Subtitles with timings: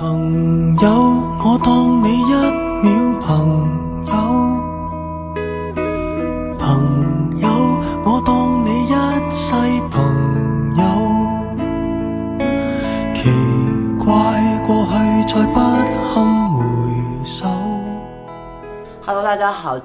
[0.00, 0.88] 朋友，
[1.44, 2.32] 我当你一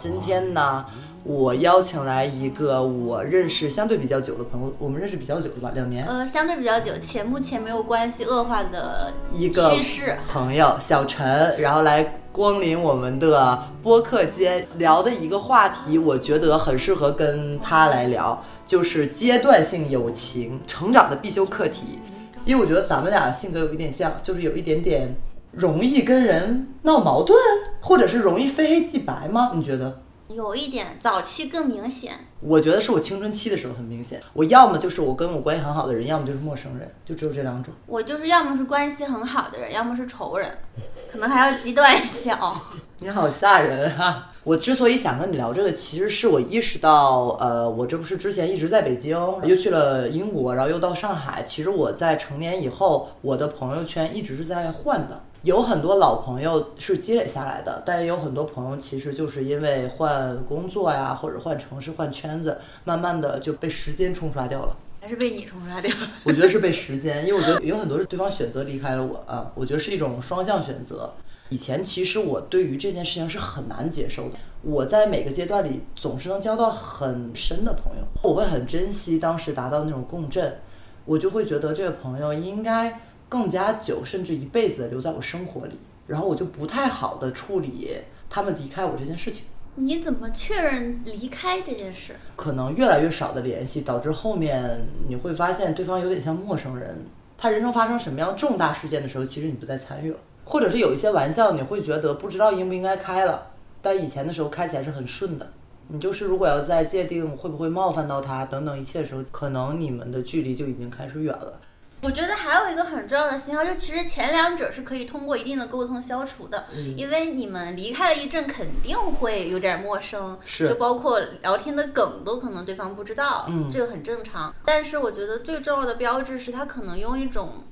[0.06, 0.86] 今天呢，
[1.24, 10.16] 我邀请来一个我认识相对比较久的朋友，我们认识比较久了吧，两年，呃，相对比较久，且目前没有关系恶化的一个趋势。
[10.32, 21.98] 朋友小陈，然后来光临我们的播客间，聊的一个话题，我觉得很适合跟他来聊，就是阶段性友情成长的必修课题。
[22.46, 25.16] 因为我觉得咱们俩性格有一点像，就是有一点点
[25.52, 27.36] 容易跟人闹矛盾，
[27.82, 29.52] 或者是容易非黑即白吗？
[29.56, 30.02] 你觉得？
[30.28, 37.74] 有一点早期更明显，我觉得是我青春期的时候很明显，我要么就是我跟我关系很好的人，要么就是陌生人，就只有这两种。
[37.86, 40.58] 我就是要么是关系很好的人，要么是仇人，
[41.12, 42.60] 可能还要极端一些哦。
[43.00, 44.32] 你好吓人啊！
[44.44, 51.44] 我之所以想跟你聊这个，其实是我意识到，呃，我这不是之前一直在北京，又去了英国，然后又到上海。
[51.44, 64.76] 其实我在成年以后，我的朋友圈一直是在换的，有很多老朋友是积累下来的，但也有很多朋友其实就是因为换工作呀，或者换城市、换圈子，慢慢的就被时间冲刷掉了。
[65.00, 65.96] 还是被你冲刷掉。
[66.26, 71.14] 我觉得是被时间，因为我觉得有很多是对方选择离开了我啊，我觉得是一种双向选择。
[71.50, 80.58] 以前其实我对于这件事情是很难接受的，我在每个阶段里总是能交到很深的朋友，我会很珍惜当时达到那种共振，
[81.06, 83.00] 我就会觉得这个朋友应该
[83.36, 85.74] 更加久，甚至一辈子留在我生活里，
[86.08, 87.92] 然后我就不太好的处理
[88.30, 89.48] 他们离开我这件事情。
[89.76, 92.16] 你怎么确认离开这件事？
[92.38, 96.98] 可能越来越少的联系，导致后面你会发现对方有点像陌生人。
[97.38, 105.46] 他人生发生什么样重大事件的时候，其实你不再参与了，或者是有一些玩笑，你会觉得不知道应不应该开了，但以前的时候开起来是很顺的。
[105.90, 111.60] 你就是如果要在界定会不会冒犯到他等等一切的时候，可能你们的距离就已经开始远了。
[112.06, 116.96] 我觉得还有一个很重要的信号，就其实前两者是可以通过一定的沟通消除的，嗯。
[116.96, 120.70] 因为你们离开了一阵，肯定会有点陌生，是。
[120.70, 123.72] 就包括聊天的梗都可能对方不知道，嗯。
[123.72, 124.54] 这个很正常。
[124.64, 127.64] 但是我觉得最重要的标志是他可能用一种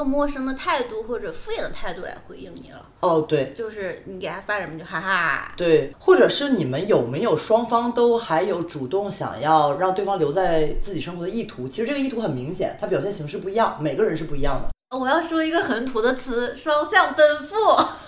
[0.00, 11.68] 更陌生的态度或者敷衍的态度来回应你了，哦，对，就是你给他发什么就哈哈，对，或者是你们有没有双方都还有主动想要让对方留在自己生活的意图？
[11.68, 14.70] 其实这个意图很明显，它表现形式不一样，每个人是不一样的。
[14.98, 17.54] 我要说一个很土的词，双向奔赴。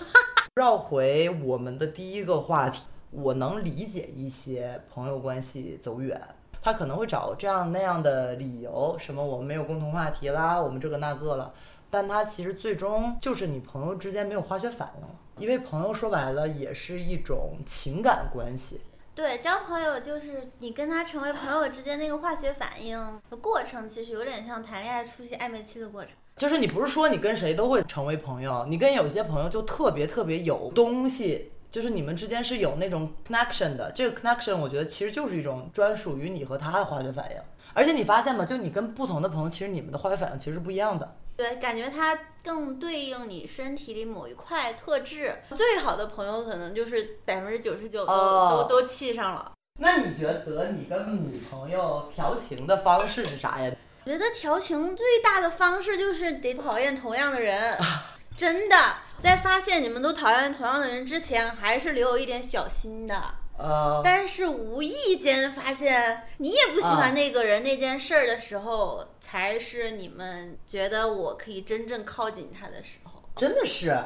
[0.57, 6.19] 绕回我们的第一个话题，我能理解一些朋友关系走远，
[6.63, 11.53] 他可能会找这样那样的理由，什么我们没有共同话题啦，我们这个那个了，
[11.93, 18.81] 但他其实最终就是你朋友之间没有化学反应了，因为朋友说白了也是一种情感关系。
[19.15, 22.99] 对，交朋友就是你跟他成为朋友之间那个化学反应
[23.29, 26.15] 的过程，其实有点像谈恋爱初期暧昧期的过程。
[26.39, 33.93] 就是你不是说你跟谁都会成为朋友，你跟有些朋友就特别特别有东西，就是你们之间是有那种 connection 的。
[33.93, 37.37] 这个 connection 我觉得其实就是一种专属于你和他的化学反应。
[37.75, 38.47] 而且你发现吗？
[38.47, 41.17] 就你跟不同的朋友，其实你们的化学反应其实是不一样的。
[41.37, 45.35] 对，感觉它更对应你身体里某一块特质。
[45.57, 49.53] 最好的朋友可能就是百分之九十九都、哦都都气上了。
[49.81, 53.73] 那你觉得你跟女朋友调情的方式是啥呀？
[54.05, 57.77] 我觉得调情最大的方式就是得讨厌同样的人，
[58.37, 58.77] 真的，
[59.19, 63.35] 在发现你们都讨厌同样的人之前，还是留有一点小心的。
[63.63, 73.23] 呃，但是无意间发现你也不喜欢那个人、那件事儿的时候，才是你们觉得我可以真正靠近他的时候。
[73.37, 73.97] 真的是，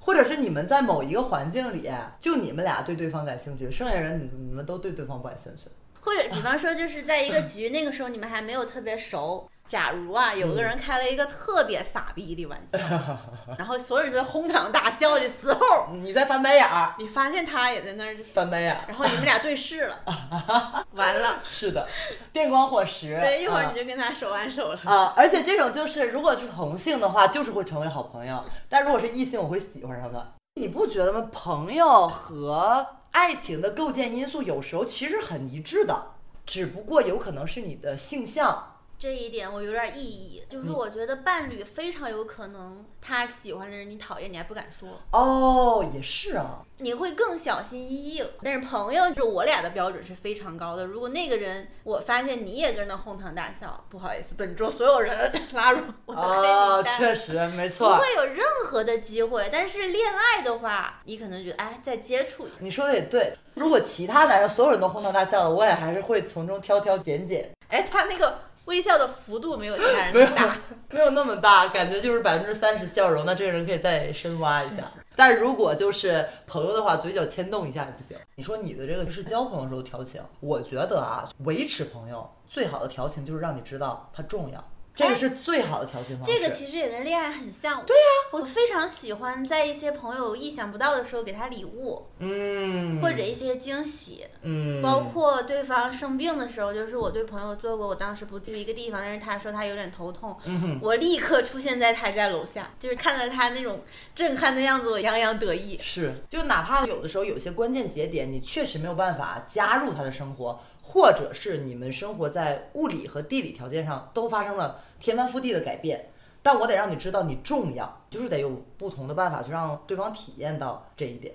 [0.00, 5.64] 或者是你们在某一个环境里，就你们俩对对方感兴趣，剩下人你你们都对对方不感兴趣。
[6.04, 9.48] 或者比方说，就是在一个局，那个时候你们还没有特别熟。
[9.64, 12.78] 假如啊，有个人开了一个特别傻逼的玩笑，
[13.56, 18.80] 然后所有人都在哄堂大笑的时候， 你在翻白眼儿，你发现他也在那儿，翻白眼儿。
[18.88, 20.00] 然后你们俩对视了，
[20.94, 21.86] 完了，是的，
[22.32, 23.16] 电光火石。
[23.20, 24.80] 对，一会儿啊你就跟他手挽手了。
[24.84, 28.38] 啊，而且这种就是，如果是同性的话，就是会成为好朋友；
[28.68, 30.26] 但如果是异性，我会喜欢上他。
[30.56, 31.26] 你不觉得吗？
[31.32, 36.14] 朋友和爱情的构建因素有时候其实很一致的，
[36.44, 38.71] 只不过有可能是你的性向
[39.02, 48.22] 这一点我有点异议，就是我觉得伴侣非常有可能他喜欢的人你讨厌，你还不敢说，哦，也是啊，你会更小心翼翼。
[48.44, 50.86] 但是朋友，就我俩的标准是非常高的。
[50.86, 55.12] 如果那个人我发现你也跟那哄堂大笑，不好意思，本桌所有人
[55.52, 56.96] 拉入我的黑哦名，单。
[56.96, 58.00] 确实没错不。
[58.00, 70.56] 会有任何的机会，但是恋爱的话，你可能觉得哎，再接触一下，你说的也对，如果其他男生所有人都哄堂大笑了，我也还是会从中挑挑拣拣，哎，他那个微笑的幅度没有其他人那么大。
[70.90, 74.90] 没有那么大，感觉就是百分之三十笑容，那这个人可以再深挖一下。
[75.14, 78.16] 但如果就是朋友的话，嘴角牵动一下也不行。
[78.34, 86.32] 你说你的这个是交朋友时候调情，我觉得啊，维持朋友最好的调情就是让你知道他重要，这个是最好的调情方式。
[86.32, 87.84] 这个其实也跟恋爱很像。
[87.86, 88.02] 对呀、
[88.32, 94.24] 我非常喜欢在一些朋友意想不到的时候给他礼物，嗯，或者一些惊喜。
[94.42, 103.82] 嗯，包括对方生病的时候，就是我对朋友做过，我当时不去一个地方，但是他说他有点头痛，嗯我立刻出现在他家楼下，就是看到他那种
[104.14, 105.78] 震撼的样子，我洋洋得意。
[105.80, 116.10] 是，就哪怕有的时候有些关键节点，你确实没有办法加入他的生活，或者是你们生活在物理和地理条件上都发生了天翻覆地的改变，
[116.42, 121.32] 但我得让你知道你重要，就是得有不同的办法去让对方体验到这一点。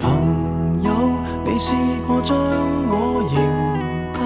[0.00, 0.90] 朋友，
[1.44, 1.72] 你试
[2.06, 3.36] 过将我營
[4.14, 4.18] 救？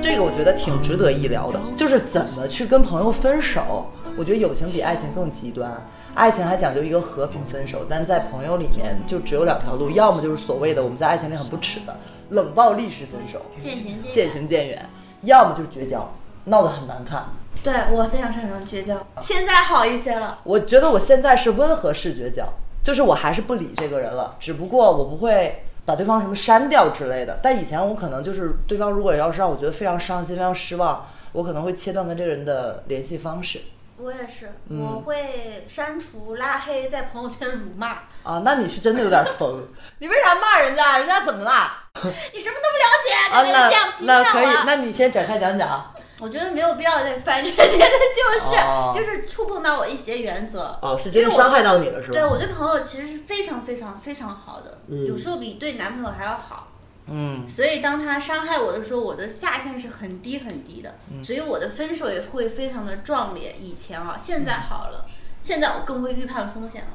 [0.00, 3.86] 这个我觉得挺值得一聊的，就是怎么去跟朋友分手。
[4.16, 5.80] 我觉得友情比爱情更极端，
[6.14, 11.96] 爱情还讲究一个和平分手，但在朋友里面就只有两条路，要么就是所谓的我们在爱情里很不耻的
[12.30, 14.90] 冷暴力式分手，渐行渐远渐行渐远，
[15.22, 16.12] 要么就是绝交，
[16.44, 17.26] 闹得很难看。
[17.62, 20.38] 对我非常擅长绝交，现在好一些了。
[20.44, 22.46] 我觉得我现在是温和式绝交，
[22.82, 27.40] 就是我还是不理这个人了，只不过我不会把对方什么删掉之类的。
[27.42, 33.60] 但以前我可能就是对方如果要是让我觉得非常伤心、非常失望，我可能会切断跟这个人的联系方式
[34.00, 37.98] 我也是，嗯我会删除、拉黑，在朋友圈辱骂。
[38.22, 38.42] 啊。
[38.44, 39.62] 那你是真的有点疯，
[39.98, 40.98] 你为啥骂人家？
[40.98, 41.84] 人家怎么啦？
[42.32, 45.94] 你什么都不了解，啊，你这样评那那可以，那你先展开讲讲。
[46.20, 50.76] 我觉得没有必要再翻这些的，就是、哦就是触碰到我一些原则。
[50.82, 52.14] 哦，是因为我真的伤害到你了，是吧？
[52.14, 56.67] 对我对朋友其实是非常非常非常好的，嗯有时候比对男朋友还要好。
[57.10, 63.56] 嗯所以当他伤害我的时候，我的下限是很低很低的，嗯所以我的分手也会非常的壮烈。
[63.60, 65.06] 以前啊，现在好了，
[65.42, 66.88] 现在我更会预判风险了。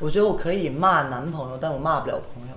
[0.00, 2.54] 我觉得我可以骂男朋友，但我骂不了朋友。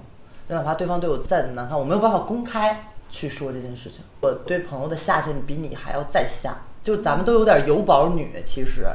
[0.50, 4.00] 就哪怕对方对我再怎么难看，我没有办法公开去说这件事情。
[4.22, 8.42] 我对朋友的下限比你还要再下，就咱们都有点有宝女。
[8.46, 8.86] 其实，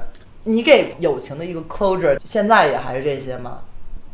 [0.45, 3.61] 你给友情的一个 closure，现在也还是这些吗？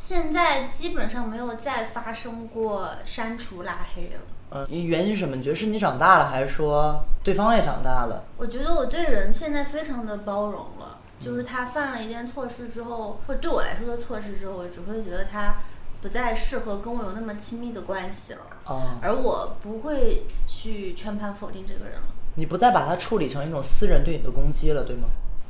[0.09, 4.21] 现在基本上没有再发生过删除拉黑了。
[4.49, 5.37] 嗯，原因是什么？
[5.37, 8.25] 你觉得是你长大了，还是说对方也长大了？
[8.39, 15.57] 我觉得我对人现在非常的包容了，就是他犯了一件错事之后，或者对我来说的错事之后，我只会觉得他
[16.01, 22.09] 不再适合跟我有那么亲密的关系了，哦，而我不会去全盘否定这个人了。
[22.37, 25.09] 你不再把他处理成一种私人对你的攻击了，对吗？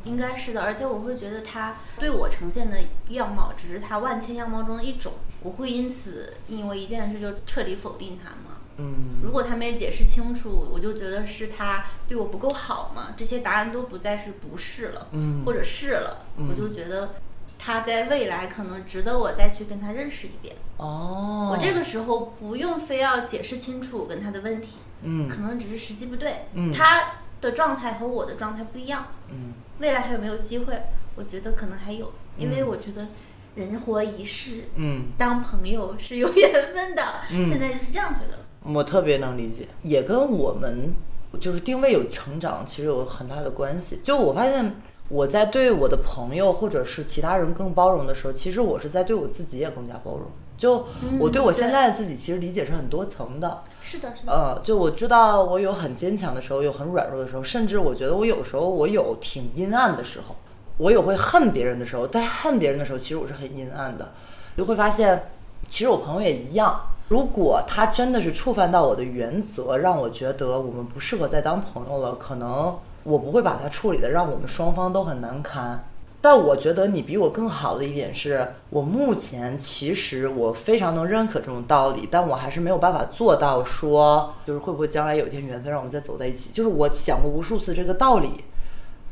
[0.09, 2.79] 应该是的，而且我会觉得他对我呈现的
[3.11, 5.13] 样貌只是他万千样貌中的一种，
[5.43, 8.57] 我会因此因为一件事就彻底否定他吗？
[8.81, 17.17] 嗯，如果他没解释清楚，我就觉得是他对我不够好嘛，这些答案都不再是不是了，嗯或者是了，嗯我就觉得
[17.59, 20.55] 他在未来可能值得我再去跟他认识一遍。
[20.77, 30.75] 哦，我这个时候不用非要解释清楚跟他的问题，嗯可能只是时机不对，嗯他的状态和我的状态不一样，嗯未来还有没有机会？
[31.15, 33.07] 我觉得可能还有，因为我觉得
[33.55, 35.07] 人活一世，嗯。
[35.17, 37.03] 当朋友是有缘分的。
[37.33, 38.39] 嗯现在就是这样觉得。
[38.63, 40.93] 我特别能理解，也跟我们
[41.41, 43.99] 就是定位有成长，其实有很大的关系。
[44.03, 44.75] 就我发现
[45.09, 50.23] 我在对我的朋友或者是其他人更包容的时候，其实我是在对我自己也更加包容。
[50.59, 50.87] 就
[51.21, 53.63] 我对我现在的自己，其实理解是很多层的。
[53.81, 54.33] 是的，是的。
[54.33, 60.35] 呃，就我知道我有很坚强的时候，有很软弱的时候，甚至我觉得我有时候我有挺阴暗的时候，
[60.77, 64.11] 我有会恨别人的时候，在恨别人的时候，其实我是很阴暗的，
[64.57, 65.31] 就会发现，
[65.69, 66.79] 其实我朋友也一样。
[67.09, 75.83] 如果他真的是触犯到我的原则，让我觉得我们不适合再当朋友了，可能我不会把他处理的让我们双方都很难堪。
[76.21, 86.51] 但我觉得你比我更好的一点是，我目前其实我非常能认可这种道理，但我还是没有办法做到说，就是会不会将来有一天缘分让我们再走在一起。
[86.53, 88.45] 就是我想过无数次这个道理，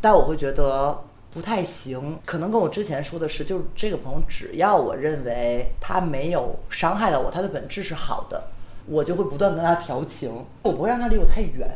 [0.01, 0.99] 但我会觉得
[1.33, 2.19] 不太行。
[2.25, 8.49] 可能跟我之前说的是，就是这个朋友只要我认为他没有伤害到我，他的本质是好的，
[8.87, 11.71] 我就会不断跟他调情，我不会让他离我太远。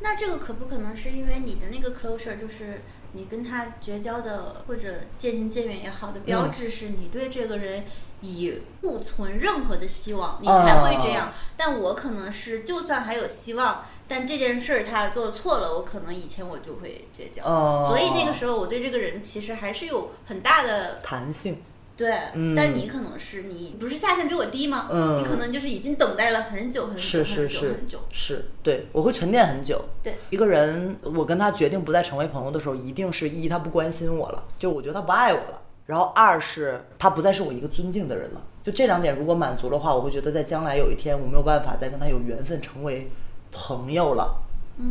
[0.00, 4.88] 那这个可不可能是因为你的那个 closure，就是你跟他绝交的或者
[5.18, 7.84] 渐行渐远也好的标志，是你对这个人
[8.20, 11.32] 已不存任何的希望，你才会这样。
[11.56, 17.42] 但我可能是就算还有希望，但这件事儿他做错了，我可能以前我就会绝交。
[17.44, 21.62] 哦所以那个时候我对这个人其实还是有很大的弹性。
[21.96, 24.88] 对，嗯但你可能是你不是下限比我低吗？
[24.92, 27.98] 嗯你可能就是已经等待了很久很久是是很久是很久。
[28.12, 29.82] 是，对我会沉淀很久。
[30.02, 38.42] 对，一个人，我跟他决定不再成为朋友的时候，一定是一他不关心我了，就我觉得他不爱我了；然后二是他不再是我一个尊敬的人了。
[38.62, 43.10] 就这两点如果满足的话，我会觉得在将来有一天我没有办法再跟他有缘分成为
[43.50, 44.36] 朋友了，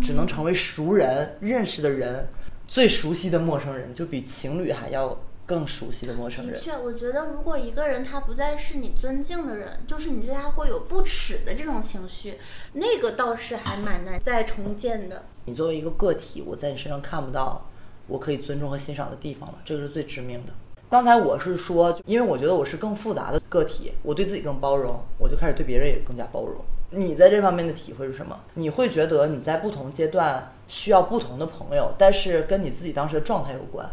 [0.01, 2.25] 只能成为熟人、认识的人、
[2.67, 6.53] 最熟悉的陌生人，就比情侣还要更熟悉的陌生人。
[6.55, 12.39] 的确，我觉得如果一个人他不再是你尊敬的人，就是你对他会有不耻的这种情绪，
[12.73, 15.23] 那个倒是还蛮难再重建的。
[15.45, 17.69] 你作为一个个体，我在你身上看不到
[18.07, 20.53] 我可以尊重和欣赏的地方了，这个是最致命的。
[20.89, 26.55] 刚才我是说，因为我觉得我是更复杂的个体，我对自己更包容，我就开始对别人也更加包容。
[26.91, 28.39] 你在这方面的体会是什么？
[28.53, 33.89] 你会觉得你在不同阶段需要不同的朋友，但是跟你自己当时的状态有关。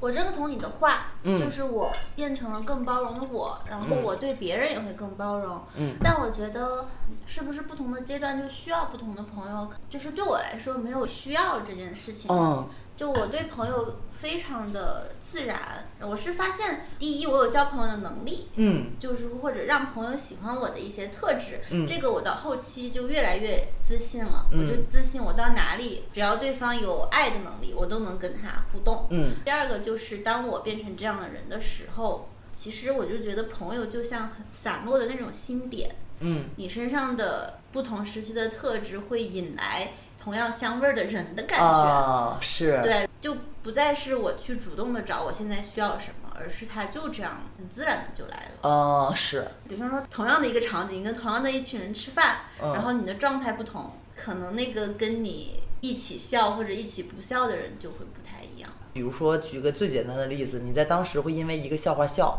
[0.00, 5.60] 我认同你的话，嗯就是我变成了更包容的我，然后我对别人也会更包容。
[5.76, 6.88] 嗯但我觉得
[7.26, 9.70] 是不是不同的阶段就需要不同的朋友？
[9.88, 12.30] 就是对我来说没有需要这件事情。
[12.30, 24.46] 嗯就我对朋友非常的自然，我是发现第一我有交朋友的能力，嗯就是或者让朋友喜欢我的一些特质，嗯这个我到后期就越来越自信了。
[24.50, 29.06] 嗯我就自信，我到哪里只要对方有爱的能力，我都能跟他互动。
[29.10, 39.92] 嗯第二个就是当我变成这样的人的时候，其实我就觉得朋友就像散落的那种星点，嗯你身上的不同时期的特质会引来
[40.26, 41.64] 同样香味儿的人的感觉。
[41.64, 48.68] 哦，是，对，就不再是我去主动的找我现在需要什么，而是他就这样很自然的就来了。
[48.68, 58.68] 哦，是，比方说，同样的一个场景，跟同样的一群人吃饭，嗯然后你的状态不同，可能那个跟你一起笑或者一起不笑的人就会不太一样。
[58.92, 62.36] 比如说，举个最简单的例子，你在当时会因为一个笑话笑，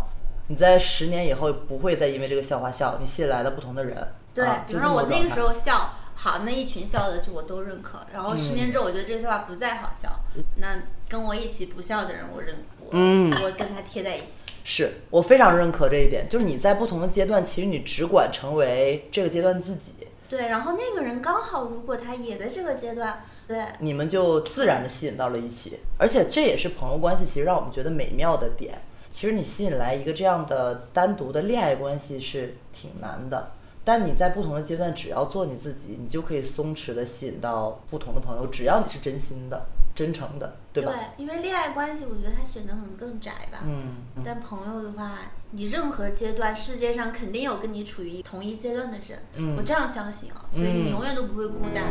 [0.49, 4.05] 你在十年以后不会再因为这个笑话笑，你吸引来了不同的人。
[4.33, 10.19] 对，啊比方说我那个时候笑，好，那一群笑的就我都认可，然后十年之后我觉得这个笑话不再好笑，
[10.55, 13.31] 那跟我一起不笑的人我认我，嗯。
[13.43, 14.25] 我跟他贴在一起。
[14.63, 19.93] 是我非常认可这一点，就是你在不同的阶段，其实你只管成为这个阶段自己，
[20.27, 28.81] 对，然后那个人刚好如果他也在这个阶段，对，你们就自然的吸引到了一起，而且这也是朋友关系其实让我们觉得美妙的点。
[29.09, 33.51] 其实你吸引来一个这样的单独的恋爱关系是挺难的，
[33.87, 39.65] 但你在不同的阶段，只要做你自己，你就可以松弛的吸引到不同的朋友，只要你是真心的、
[39.95, 40.91] 真诚的，对吧？
[40.91, 43.59] 对因为恋爱关系，我觉得他选择可能更窄吧。
[43.63, 45.19] 嗯，嗯但朋友的话，
[45.51, 49.17] 你任何阶段，世界上肯定有跟你处于同一阶段的人。
[49.35, 51.85] 嗯我这样相信啊，所以嗯你永远都不会孤单。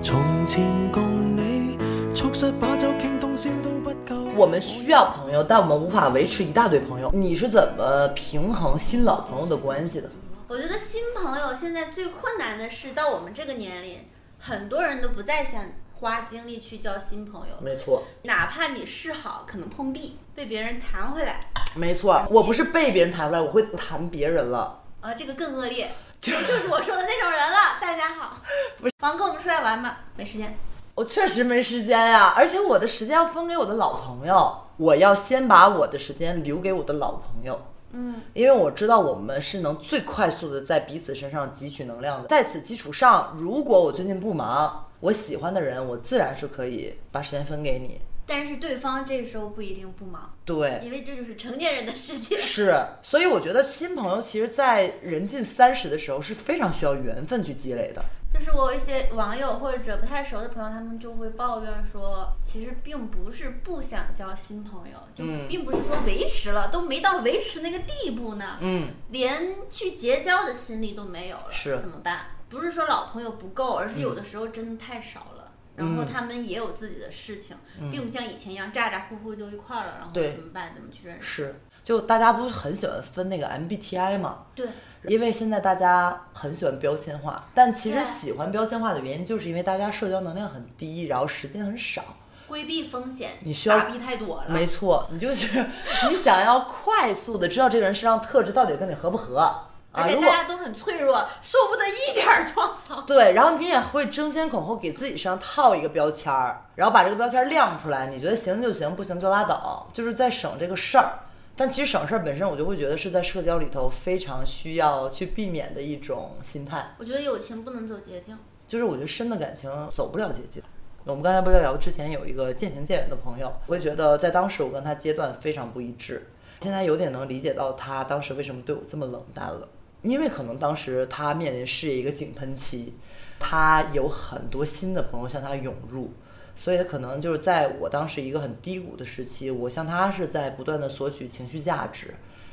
[0.00, 1.76] 从前共你
[2.14, 4.14] 促膝把酒倾通宵都不够。
[4.36, 7.10] 我们需要朋友，但我们无法维持一大堆朋友。
[7.12, 10.08] 你是怎么平衡新老朋友的关系的？
[10.50, 14.00] 我觉得新朋友现在最困难的是，到我们这个年龄，
[14.40, 15.62] 很多人都不再想
[16.00, 21.52] 花精力去交新朋友，没错，哪怕你示好，可能碰壁，被别人弹回来。
[21.76, 24.82] 没错，我不是被别人弹回来，我会弹别人了。
[25.00, 27.78] 啊，这个更恶劣，就就是我说的那种人了。
[27.80, 28.38] 大家好，
[28.80, 30.58] 不是王哥，我们出来玩吧，没时间。
[30.96, 37.66] 我确实没时间呀、而且我的时间要分给我的老朋友，我要先把我的时间留给我的老朋友。
[37.92, 42.28] 嗯，因为我知道我们是能最快速的在彼此身上汲取能量的。
[42.28, 48.00] 在此基础上，如果我最近不忙，我喜欢的人，我自然是可以把时间分给你。
[48.26, 52.36] 但是对方这时候不一定不忙，对，因为这就是成年人的世界。
[52.38, 58.00] 是，所以我觉得新朋友其实，在人近三十的时候是非常需要缘分去积累的。
[58.32, 72.26] 就是我有一些网友或者不太熟的朋友，他们就会抱怨说，其实并不是不想交新朋友，就并不是说维持了，都没到维持那个地步呢，嗯，连去结交的心力都没有了，是怎么办？
[72.48, 75.52] 不是说老朋友不够，而是有的时候真的太少了。
[75.76, 77.56] 然後嗯他们也有自己的事情，
[77.90, 80.74] 并不像以前一样咋咋呼呼就一块儿了，然后怎么办？
[80.74, 81.24] 怎么去认识？
[81.24, 84.44] 是，就大家不是很喜欢分那个 MBTI 嘛？
[84.54, 84.64] 对，
[85.08, 92.04] 因为现在大家很喜欢标签化，但其实喜欢标签化的原因，就是因为大家社交能量很低，然后时间很少。
[92.46, 94.44] 规避风险，你需要傻逼太多了。
[94.46, 95.66] 没错，你就是
[96.08, 99.52] 你想要快速的知道这个人身上特质到底跟你合不合，
[99.90, 103.02] 而且大家都很脆弱，受不得一点儿创伤。
[103.04, 111.18] 对，然后你也会争先恐后给自己身上套一个标签儿，然后把这个标签儿亮出来，你觉得行就行，不行就拉倒，就是在省这个事儿。
[111.60, 116.94] 但其实省事儿本身，我就会觉得是在社交里头非常需要去避免的一种心态。
[116.96, 118.34] 我觉得友情不能走捷径。
[118.66, 120.62] 就是我觉得深的感情走不了捷径。
[121.04, 126.28] 我们刚才不在聊之前有一个渐行渐远的朋友，我也觉得在当时我跟他阶段非常不一致，
[126.62, 129.68] 现在有点能理解到他当时为什么对我这么冷淡了，
[130.00, 132.94] 因为可能当时他面临事业一个井喷期，
[133.38, 136.14] 他有很多新的朋友向他涌入，
[136.60, 142.12] 所以他可能就是在我当时一个很低谷的时期，我向他是在不断的索取情绪价值，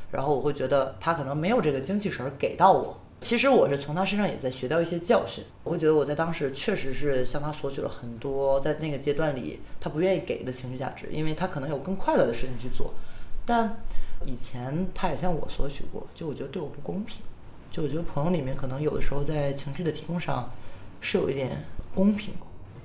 [0.09, 2.97] 然后我会觉得他可能没有这个精气神儿给到我。
[3.19, 12.93] 其实我是从他身上也在学到一些教训，我会觉得我在当时确实是向他索取了很多在那个阶段里他不愿意给的情绪价值，因为他可能有更快乐的事情去做，
[13.45, 13.77] 但
[14.25, 17.19] 以前他也向我索取过，就我觉得对我不公平，
[17.69, 20.49] 就我觉得朋友里面可能有的时候在情绪的提供上
[21.01, 22.33] 是有一点公平。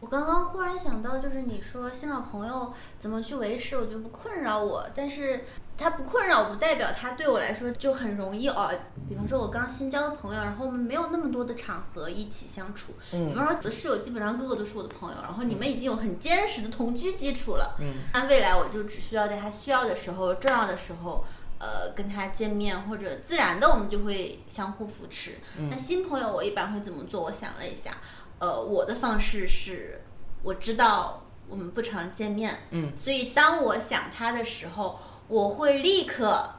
[0.03, 5.45] 我刚刚忽然想到，就是你说新老朋友怎么去维持，我觉得不困扰我，但是
[5.79, 8.69] 他不困扰不代表他对我来说就很容易哦。
[9.09, 12.95] 比方说，我刚新交的朋友，然后我们没有那么多的场合一起相处。
[13.13, 17.77] 嗯比方说，我的室友基本上个个都是我的朋友，然后你们已经有很坚实的同居基础了。
[17.79, 21.25] 嗯，那未来我就只需要在他需要的时候、重要的时候。
[21.65, 25.37] 呃，跟他见面或者自然的，我们就会相互扶持。
[25.71, 27.23] 那新朋友，我一般会怎么做？
[27.23, 27.99] 我想了一下，
[28.43, 30.01] 呃，我的方式是，
[30.43, 32.91] 我知道我们不常见面，嗯。
[32.97, 36.51] 所以当我想他的时候，我会立刻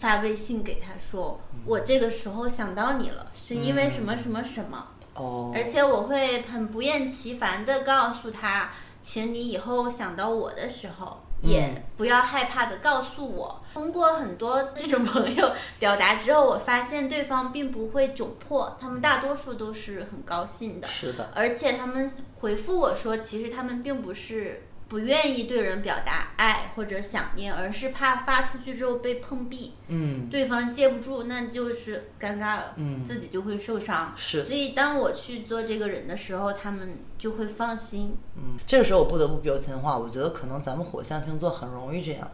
[0.00, 11.20] 发微信给他说，我这个时候想到你了，是因为什么什么什么，哦，而且我会很不厌其烦的告诉他，请你以后想到我的时候。
[11.42, 13.62] 也不要害怕的告诉我。
[13.74, 20.88] 通过很多这种朋友表达之后，我发现对方并不会窘迫，他们大多数都是很高兴的。
[20.88, 34.14] 是的，而且他们回复我说，其实他们并不是不愿意对人表达爱或者想念，而是怕发出去之后被碰壁，嗯对方接不住，那就是尴尬了，嗯自己就会受伤。
[34.16, 38.16] 是所以当我去做这个人的时候，他们就会放心。
[38.36, 42.30] 嗯，这个时候我不得不标签化，我觉得可能咱们火象星座很容易这样，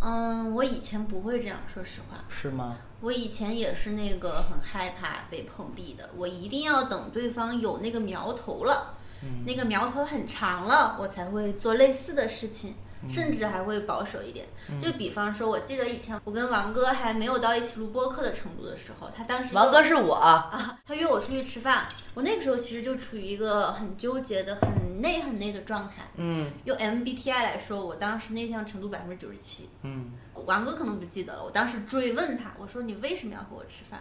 [0.00, 2.76] 嗯，我以前不会这样，说实话，是吗？
[3.00, 14.46] 我以前也是那个很害怕被碰壁的，我一定要等对方有那个苗头了，嗯那个苗头很长了，我才会做类似的事情，嗯甚至还会保守一点。
[14.82, 26.08] 就比方说，我记得以前我跟王哥还没有到一起录播客的程度的时候，他当时王哥是我，啊，他约我出去吃饭，我那个时候其实就处于一个很纠结的、很内很内的状态。
[26.16, 29.68] 嗯用 MBTI 来说，我当时内向程度百分之九十七。
[29.82, 34.00] 嗯，王哥可能不记得了，我当时追问他，我说你为什么要和我吃饭？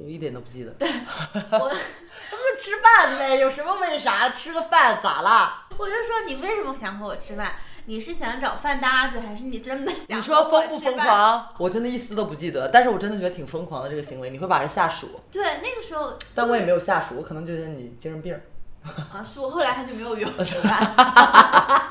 [0.00, 0.70] 我一点都不记得。
[0.72, 1.58] 对 我
[2.30, 4.28] 他们就吃饭呗，有什么为啥？
[4.30, 5.66] 吃个饭咋啦？
[5.76, 7.52] 我就说你为什么想和我吃饭？
[7.86, 10.94] 你是想找饭搭子，还是你真的想你说疯不疯？
[10.96, 11.48] 狂？
[11.58, 14.28] 我真的一丝都不记得，但是我真的觉得挺疯狂的这个行为。
[14.30, 18.38] 你会把人下属，对，那个时候但我也没有下属，我可能觉得你精神病。
[18.84, 20.78] 啊，是我后来他就没有约我吃饭，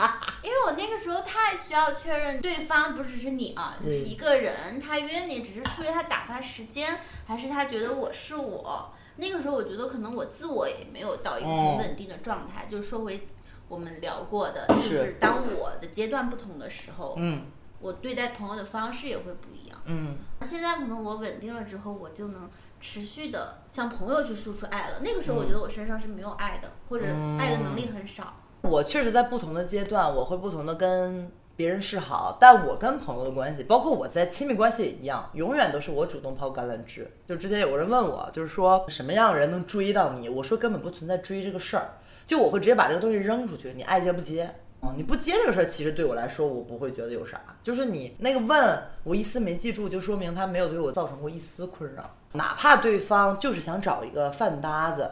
[0.88, 8.93] 那个时候太需要确认对方不只是你啊，就是一个人，他约你只是出于他打发时间，还是他觉得我是我。
[9.17, 13.28] 那个时候我觉得可能我自我也没有到一个很哦稳定的状态，就是说回
[13.67, 17.47] 我们聊过的，就是当我的阶段不同的时候，嗯
[17.82, 19.78] 我对待朋友的方式也会不一样。
[19.86, 25.02] 嗯现在可能我稳定了之后，我就能持续的向朋友去输出爱了。
[25.02, 27.06] 那个时候我觉得我身上是没有爱的，或者
[27.38, 28.36] 爱的能力很少。
[28.62, 37.10] 我确实在不同的阶段，我会不同的跟别人示好，但我跟朋友的关系，包括我在亲密关系也一样，永远都是我主动抛橄榄枝。
[37.28, 40.30] 就之前有个人问我，就是说什么样的人能追到你？
[40.30, 41.89] 我说根本不存在追这个事儿，
[42.26, 44.54] 就我会直接把这个东西扔出去，你爱接不接。
[44.80, 47.41] 哦，你不接这个事儿，其实对我来说，我不会觉得有啥。
[47.63, 52.04] 就是你那个问我一丝没记住，就说明他没有对我造成过一丝困扰。
[52.34, 55.10] 哪怕对方就是想找一个饭搭子，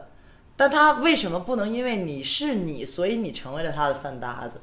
[0.57, 4.61] 但他为什么不能因为你是你，所以你成为了他的饭搭子？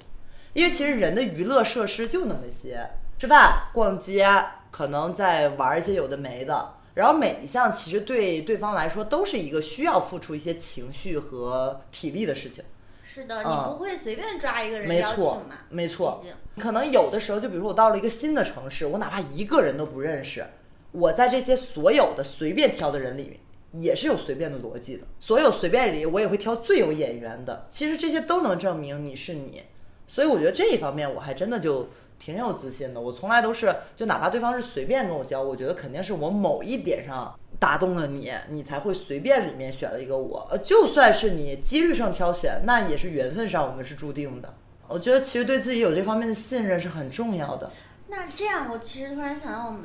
[0.54, 4.26] 因为其实人的娱乐设施就那么些，吃饭、逛街，
[4.70, 6.74] 可能在玩一些有的没的。
[6.94, 12.62] 然后每一项其实对对方来说都是一个需要付出一些情绪和体力的事情。
[13.02, 16.24] 是的，嗯你不会随便抓一个人邀请没错嘛？，没错。
[16.58, 20.46] 可能有的时候，就比如说我到了一个新的城市，我哪怕一个人都不认识，
[20.90, 23.40] 我在这些所有的随便挑的人里面，
[23.72, 25.02] 也是有随便的逻辑的。
[25.18, 27.66] 所有随便里，我也会挑最有眼缘的。
[27.68, 29.62] 其实这些都能证明你是你，
[30.06, 33.00] 所以我觉得这一方面我还真的就挺有自信的。
[33.00, 40.46] 我从来都是，就哪怕对方是随便跟我交，我觉得肯定是我某一点上打动了你，你才会随便里面选了一个我。
[40.50, 44.54] 呃，就算是你几率上挑选，那也是缘分上我们是注定的。
[44.88, 47.70] 我觉得其实对自己有这方面的信任是很重要的。
[48.08, 49.84] 那这样，我其实突然想到，我们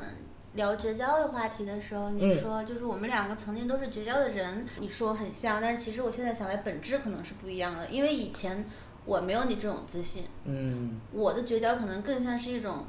[0.54, 7.86] 聊绝交的话题的时候，你说就是我们两个曾经都是绝交的人，你说很像，但是其实我现在想来，本质可能是不一样的。
[7.88, 8.68] 因为以前
[9.04, 12.84] 我没有你这种自信，嗯我的绝交可能更像是一种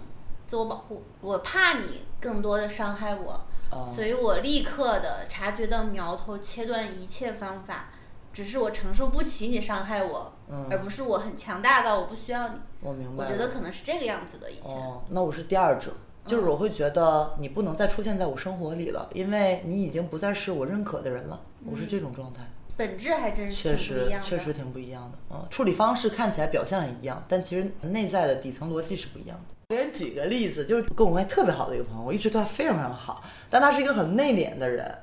[0.48, 3.41] 自我保护，我怕你更多的伤害我，
[3.72, 7.89] 哦所以我立刻的察觉到苗头，切断一切方法。
[8.32, 12.56] 只是我承受不起你伤害我，嗯而不是我很强大到我不需要你。
[12.80, 13.26] 我明白。
[13.26, 14.78] 我觉得可能是这个样子的，以前。
[14.78, 15.91] 哦，那我是第二者，
[16.30, 21.42] 就是我会觉得你不能再出现在我生活里了，因为你已经不再是我认可的人了。
[21.65, 22.42] 我是这种状态，
[22.78, 24.08] 本质还真是确实。
[24.24, 25.18] 确实挺不一样的。
[25.32, 29.56] 嗯，处理方式看起来表象很一样，但其实内在的底层逻辑是不一样的。
[29.70, 34.96] 给人举个例子，就是跟我关系特别好的一个朋友，我一直对他非常非常好，但他是一个很内敛的人，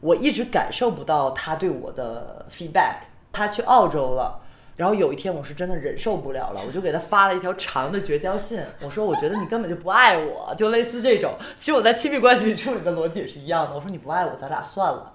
[0.00, 2.96] 我一直感受不到他对我的 feedback。
[3.32, 4.40] 他去澳洲了。
[4.76, 11.32] 然后有一天我是真的忍受不了了，我就给他发了一条长的绝交信，我说我觉得你根本就不爱我，就类似这种。
[11.56, 15.14] 其实我在亲密关系里处理的逻辑也是一样的，我说你不爱我，咱俩算了。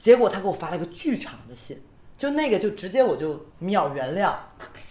[0.00, 1.78] 结果他给我发了一个巨长的信，
[2.16, 4.32] 就那个就直接我就秒原谅，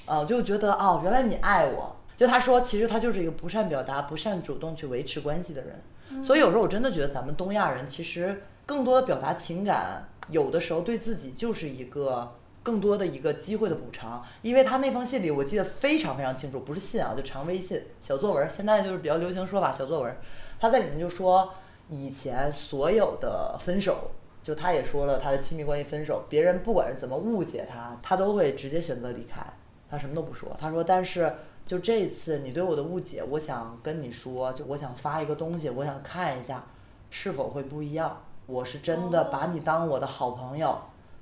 [0.05, 1.95] 啊，就觉得哦，原来你爱我。
[2.15, 14.23] 就他说，其实他就是一个不善表达、不善主动去维持关系的人，所以有时候我真的觉得咱们东亚人其实更多的表达情感，有的时候对自己就是一个更多的一个机会的补偿。
[14.41, 20.17] 因为他那封信里我记得非常非常清楚，不是信啊，就长微信小作文，现在就是比较流行说法小作文。
[20.59, 21.53] 他在里面就说，
[21.89, 24.11] 以前所有的分手。
[24.41, 29.45] 就他也说了，他的亲密关系分手，别人不管是怎么误解他，他都会直接选择离开，
[29.91, 30.49] 他什么都不说。
[30.57, 31.35] 他说，但是
[31.67, 36.63] 就这一次你对我的误解，我想跟你说，就我想发一个东西，我想看一下
[37.11, 38.23] 是否会不一样。
[38.47, 40.79] 我是真的把你当我的好朋友，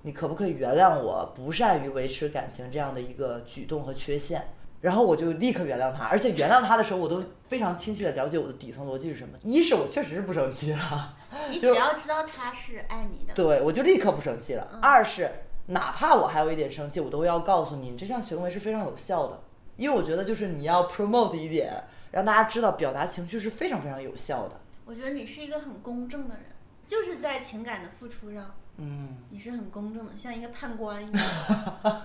[0.07, 4.41] 你可不可以原谅我不善于维持感情这样的一个举动和缺陷？
[4.79, 9.37] 然后我就立刻原谅他，而且原谅他的时候，我都非常清晰的了解我的底层逻辑是什么。
[9.43, 11.13] 一是我确实是不生气了。
[11.51, 14.79] 你只要知道他是爱你的，对，我就立刻不生气了。
[14.81, 15.29] 二是
[15.65, 19.41] 哪怕我还有一点生气，我都要告诉你，你这项行为是非常有效的，
[19.75, 24.57] 因为我觉得就是你要 promote 一点，让大家知道表达情绪是非常非常有效的。
[24.85, 26.45] 我觉得你是一个很公正的人，
[26.87, 31.25] 就是在情感的付出上，嗯，你是很公正的，像一个判官一样，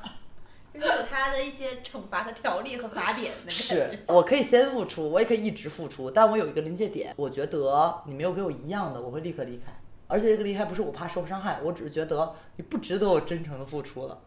[0.73, 3.99] 就是有他的一些惩罚的条例和法典的感是。
[4.09, 9.73] 我可以先付出，我也可以一直付出，但我有一个临界点，我觉得你没有给我一样的，我会立刻离开。
[10.09, 14.19] 而且这个离开不是我怕受伤害，我只是觉得你不值得我真诚的付出了。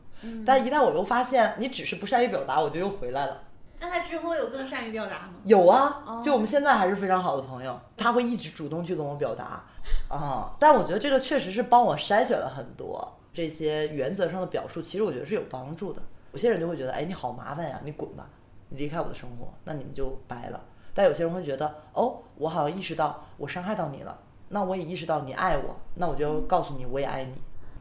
[0.46, 3.44] 但一旦我又发现你只是不善于表达，我就又回来了。
[3.80, 5.36] 那他之后有更善于表达吗？
[5.44, 9.64] 有啊哦，就我们现在还是非常好的朋友，他会一直主动去跟我表达，
[10.10, 16.02] 啊，但我觉得这个确实是帮我筛选了很多这些原则上的表述，其实我觉得是有帮助的。
[16.32, 18.28] 有些人就会觉得，哎，你好麻烦呀，你滚吧，
[18.70, 20.62] 你离开我的生活，那你们就掰了。
[20.94, 24.18] 但有些人会觉得，哦，我好像意识到我伤害到你了，
[24.50, 27.34] 那我也意识到你爱我，那我就告诉你我也爱你。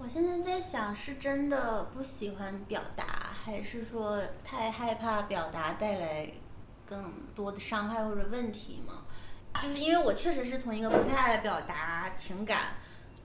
[0.04, 6.30] 我现在在想，是真的不喜欢表达，还是说太害怕表达带来
[6.84, 9.04] 更多的伤害或者问题吗？
[9.62, 12.74] 就是因为我确实是从一个不太爱表达情感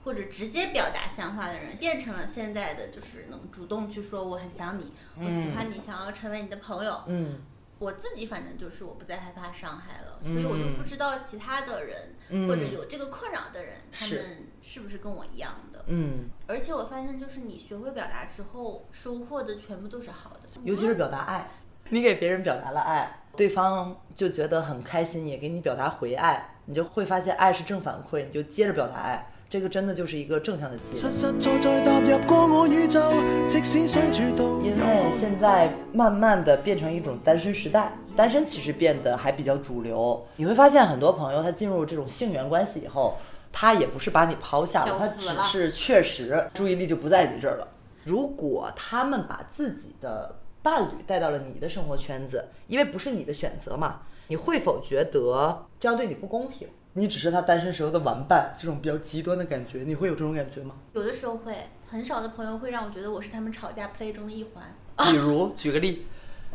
[0.04, 6.98] 或者直接表达想法的人，变成了现在的就是能主动去说我很想你，我喜欢你，想要成为你的朋友。
[7.08, 7.40] 嗯
[7.80, 12.46] 我自己反正就是我不再害怕伤害了，所以我就不知道其他的人、嗯。
[12.46, 15.82] 或者有这个困扰的人，他们是不是跟我一样的。
[15.86, 21.48] 嗯，而且我发现，就是你学会表达之后，收获的全部都是好的，尤其是表达爱，
[21.88, 30.96] 你给别人表达了爱，对方就觉得很开心，也给你表达回爱，你就会发现爱是正反馈，你就接着表達愛，這個真的就是一个正向的接。
[30.96, 33.02] 實實在在踏入過我宇宙，
[33.48, 40.24] 即使相處到因为现在慢慢的变成一种单身时代，单身其实变得还比较主流。
[40.36, 43.16] 你会发现很多朋友他进入这种性缘关系以后，
[43.50, 47.66] 他也不是把你抛下了，他只是确实注意力就不在你这儿了。
[48.04, 56.68] 如果他们把自己的伴侣带到了你的生活圈子，因为不是你的选择嘛，你会否觉得这样对你不公平？
[56.94, 60.74] 你只是他单身时候的玩伴，这种比较极端的感觉，你会有这种感觉吗？
[60.92, 64.74] 有的时候会，很少的朋友会让我觉得我是他们吵架 play 中的一环，
[65.10, 66.06] 比如举个例，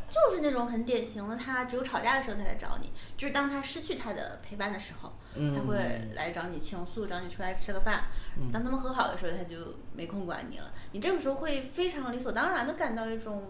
[0.10, 5.14] 就是那种很典型的，他只有吵架的时候才来找你，就是当他失去他的陪伴的时候，
[5.56, 5.78] 他会
[6.14, 8.04] 来找你倾诉，找你出来吃个饭。
[8.52, 9.56] 当他们和好的时候，他就
[9.94, 10.70] 没空管你了。
[10.92, 13.42] 你这个时候会非常理所当然的感到一種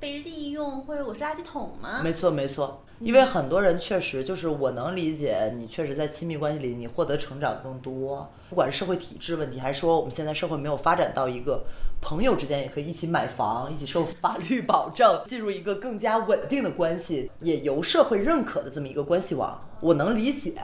[0.00, 2.00] 被利用，或者我是垃圾桶吗？
[2.02, 11.62] 没错，没错，因为很多人确实就是我能理解，你确实在亲密关系里你获得成长更多，不管是社会体制问题，还是说我们现在社会没有发展到一个
[12.00, 20.58] 朋友之间也可以一起买房、一起受法律保障，进入一个更加稳定的关系，也由社会认可的这么一个关系网，我能理解，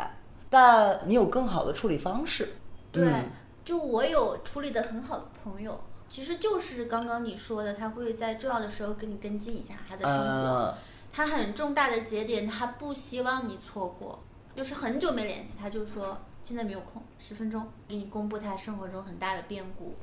[0.49, 2.55] 但你有更好的处理方式。
[2.91, 3.25] 对，嗯
[3.67, 10.25] 就我有处理的很好的朋友，其实就是刚刚你说的，他会在重要的时候跟你跟进一下他的生活。
[10.25, 10.79] 呃，
[11.13, 14.23] 他很重大的节点，他不希望你错过，
[14.55, 19.97] 就是很久没联系，他就说现在没有空，十分钟给你公布他生活中很大的变故，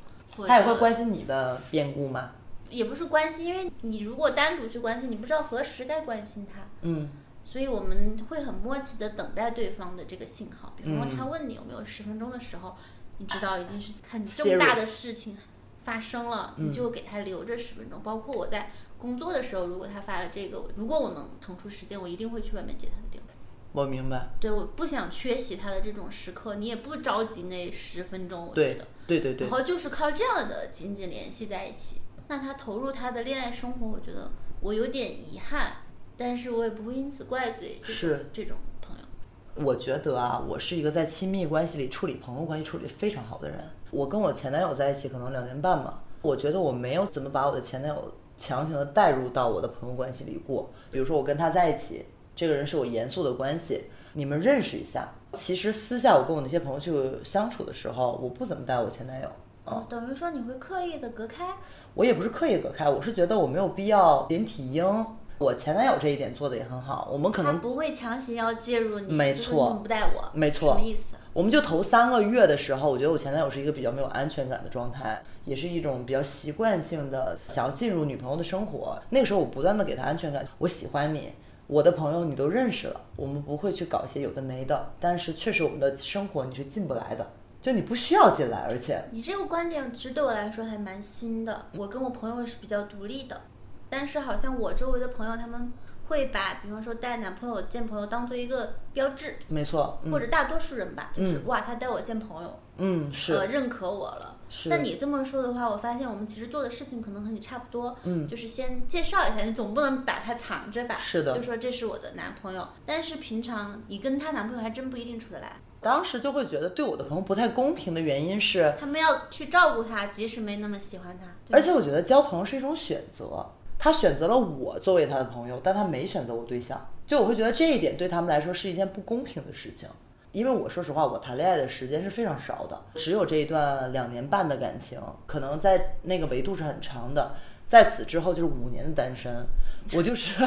[0.45, 2.31] 他也会关心你的变故吗？
[2.69, 7.09] 也不是关心，因为你如果单独去关心，你不知道何时该关心他，嗯
[7.45, 10.73] 所以我们会很默契的等待对方的这个信号。
[10.75, 12.75] 比方说嗯他问你有没有十分钟的时候，
[13.19, 15.37] 你知道一定是很重大的事情
[15.83, 18.01] 发生了，嗯你就给他留着十分钟。
[18.01, 23.29] 包括我在工作的时候，如果他发了这个，如果我能腾出时间，我一定会去外面接他的电话。
[23.73, 24.29] 我明白。
[24.39, 28.87] 对，我不想缺席他的这种时刻，你也不着急那十分钟，我觉对得。
[29.05, 32.01] 对对对然，后就是靠这样的紧紧联系在一起。
[32.29, 35.73] 那他投入他的恋爱生活，我觉得我有点遗憾，
[36.15, 39.65] 但是我也不会因此怪罪这种是这种朋友。
[39.65, 43.69] 我觉得啊，我是一个在亲密关系里处理朋友关系处理非常好的人。
[43.93, 50.69] 我跟我前男友在一起可能两年半吧，我觉得我没有怎么把我的前男友强行的带入到我的朋友关系里过。
[50.91, 55.07] 比如说我跟他在一起，这个人是我严肃的关系，你们认识一下。
[55.33, 56.91] 其实私下我跟我那些朋友去
[57.23, 59.27] 相处的时候，我不怎么带我前男友。
[59.65, 61.55] 哦，等于说你会刻意的隔开，
[61.93, 65.05] 我也不是刻意隔开，我是觉得我没有必要连体婴。
[65.39, 70.29] 我前男友这一点做的也很好，我们可能不会强行要介入你，没错不带我？
[70.33, 71.15] 没错什么意思？
[71.33, 79.01] 我们就头三个月的时候，我觉得我前男友是一个比较没有安全感的状态，也是一种比较习惯性的想要进入女朋友的生活。
[79.09, 81.31] 那个时候我不断的给他安全感，我喜欢你，
[81.65, 87.25] 我的朋友你都认识了，我们不会去搞一些有的没的，但是确实我们的生活你是进不来的，
[87.59, 91.65] 就你不需要进来，而且你这个观点其实对我来说还蛮新的。
[91.75, 93.41] 我跟我朋友是比较独立的，
[93.89, 95.71] 但是好像我周围的朋友他们
[96.07, 104.37] 会把，比方说带男朋友见朋友当做一个标志，没错，嗯或者大多数人吧，就是、嗯哇，他带我见朋友，嗯是呃，认可我了。
[104.49, 110.97] 是那你这么说的话，我发现我们其实做的事情可能和你差不多，嗯就是先介绍一下，你总不能把他藏着吧？
[110.99, 123.43] 是的就说这是我的男朋友，但是平常你跟她男朋友还真不一定处得来，当时就会觉得对我的朋友不太公平的原因是，他们要去照顾他，即使没那么喜欢他，而且我觉得交朋友是一种选择，
[123.77, 129.89] 他选择了我作为他的朋友，但他没选择我对象，就我会觉得这一点对他们来说是一件不公平的事情。
[130.31, 137.33] 因为我说实话，我谈恋爱的时间是非常少的，只有这一段两年半的感情，可能在那个维度是很长的。
[137.67, 139.45] 在此之后就是五年的单身，
[139.93, 140.43] 我就是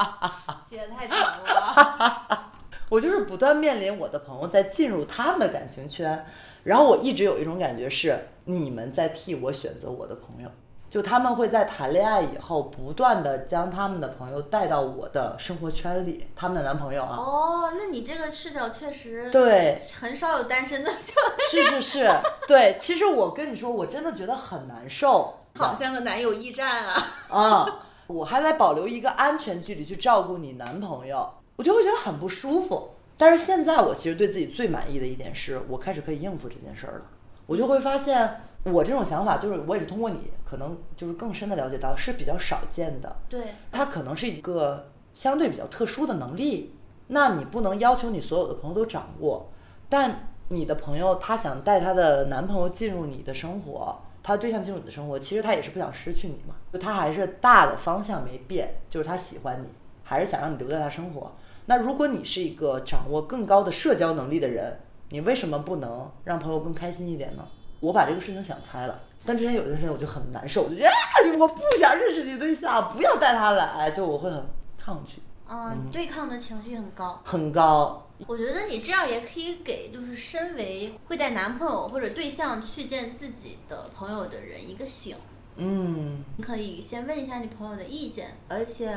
[0.68, 2.52] 姐太长了。
[2.88, 6.26] 我就是不断面临我的朋友在进入他们的感情圈，
[6.64, 10.50] 然后我一直有一种感觉是你们在替我选择我的朋友，
[10.92, 22.10] 就他们会在谈恋爱以后不断的将他们的朋友带到我的生活圈里，他们的男朋友啊，哦，那你这个视角确实对，很少有单身的，就是是是，
[22.46, 27.06] 对，其实我跟你说，我真的觉得很难受， 好像个男友驿站啊。
[27.30, 31.26] 啊，我还在保留一个安全距离去照顾你男朋友，
[31.56, 32.90] 我就会觉得很不舒服。
[33.16, 37.04] 但是现在我其实对自己最满意的一点是，我开始可以应付这件事儿了。
[37.46, 43.16] 我就会发现，我这种想法就是我也是通过你，可能就是更深的了解到是比较少见的。
[43.26, 49.48] 对，它可能是一个相对比较特殊的能力，那你不能要求你所有的朋友都掌握，
[49.88, 59.68] 但你的朋友她想带她的男朋友进入你的生活，她的对象进入你的生活，其实她也是不想失去你嘛，就她还是大的方向没变，就是她喜欢你，
[60.02, 61.32] 还是想让你留在她生活。
[61.64, 67.46] 那如果你是一个掌握更高的社交能力的人，你为什么不能让朋友更开心一点呢？
[67.80, 74.44] 我把这个事情想开了，但之前有段时间我就很难受，我就觉得啊，我不想认识你对象，不要带他来，就我会很
[74.76, 77.20] 抗拒，嗯，对抗的情绪很高。
[77.24, 78.06] 很高。
[78.28, 85.16] 我觉得你这样也可以给，就是身为会带男朋友或者对象去见自己的朋友的人一个醒。
[85.56, 88.96] 嗯，你可以先问一下你朋友的意见，而且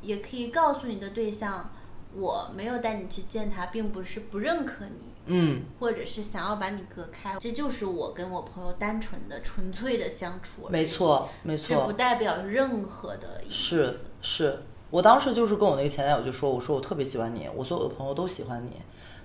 [0.00, 1.68] 也可以告诉你的对象，
[2.14, 10.68] 我没有带你去见他，并不是不认可你，嗯，或者是想要把你隔开，这就是我跟我朋友单纯的、纯粹的相处。
[10.68, 13.52] 没，错，没错这不，代表任何的意思。
[13.52, 14.58] 是是。
[14.90, 18.72] 我当时就是跟我那个前男友就说，我说我特别喜欢你，我所有的朋友都喜欢你，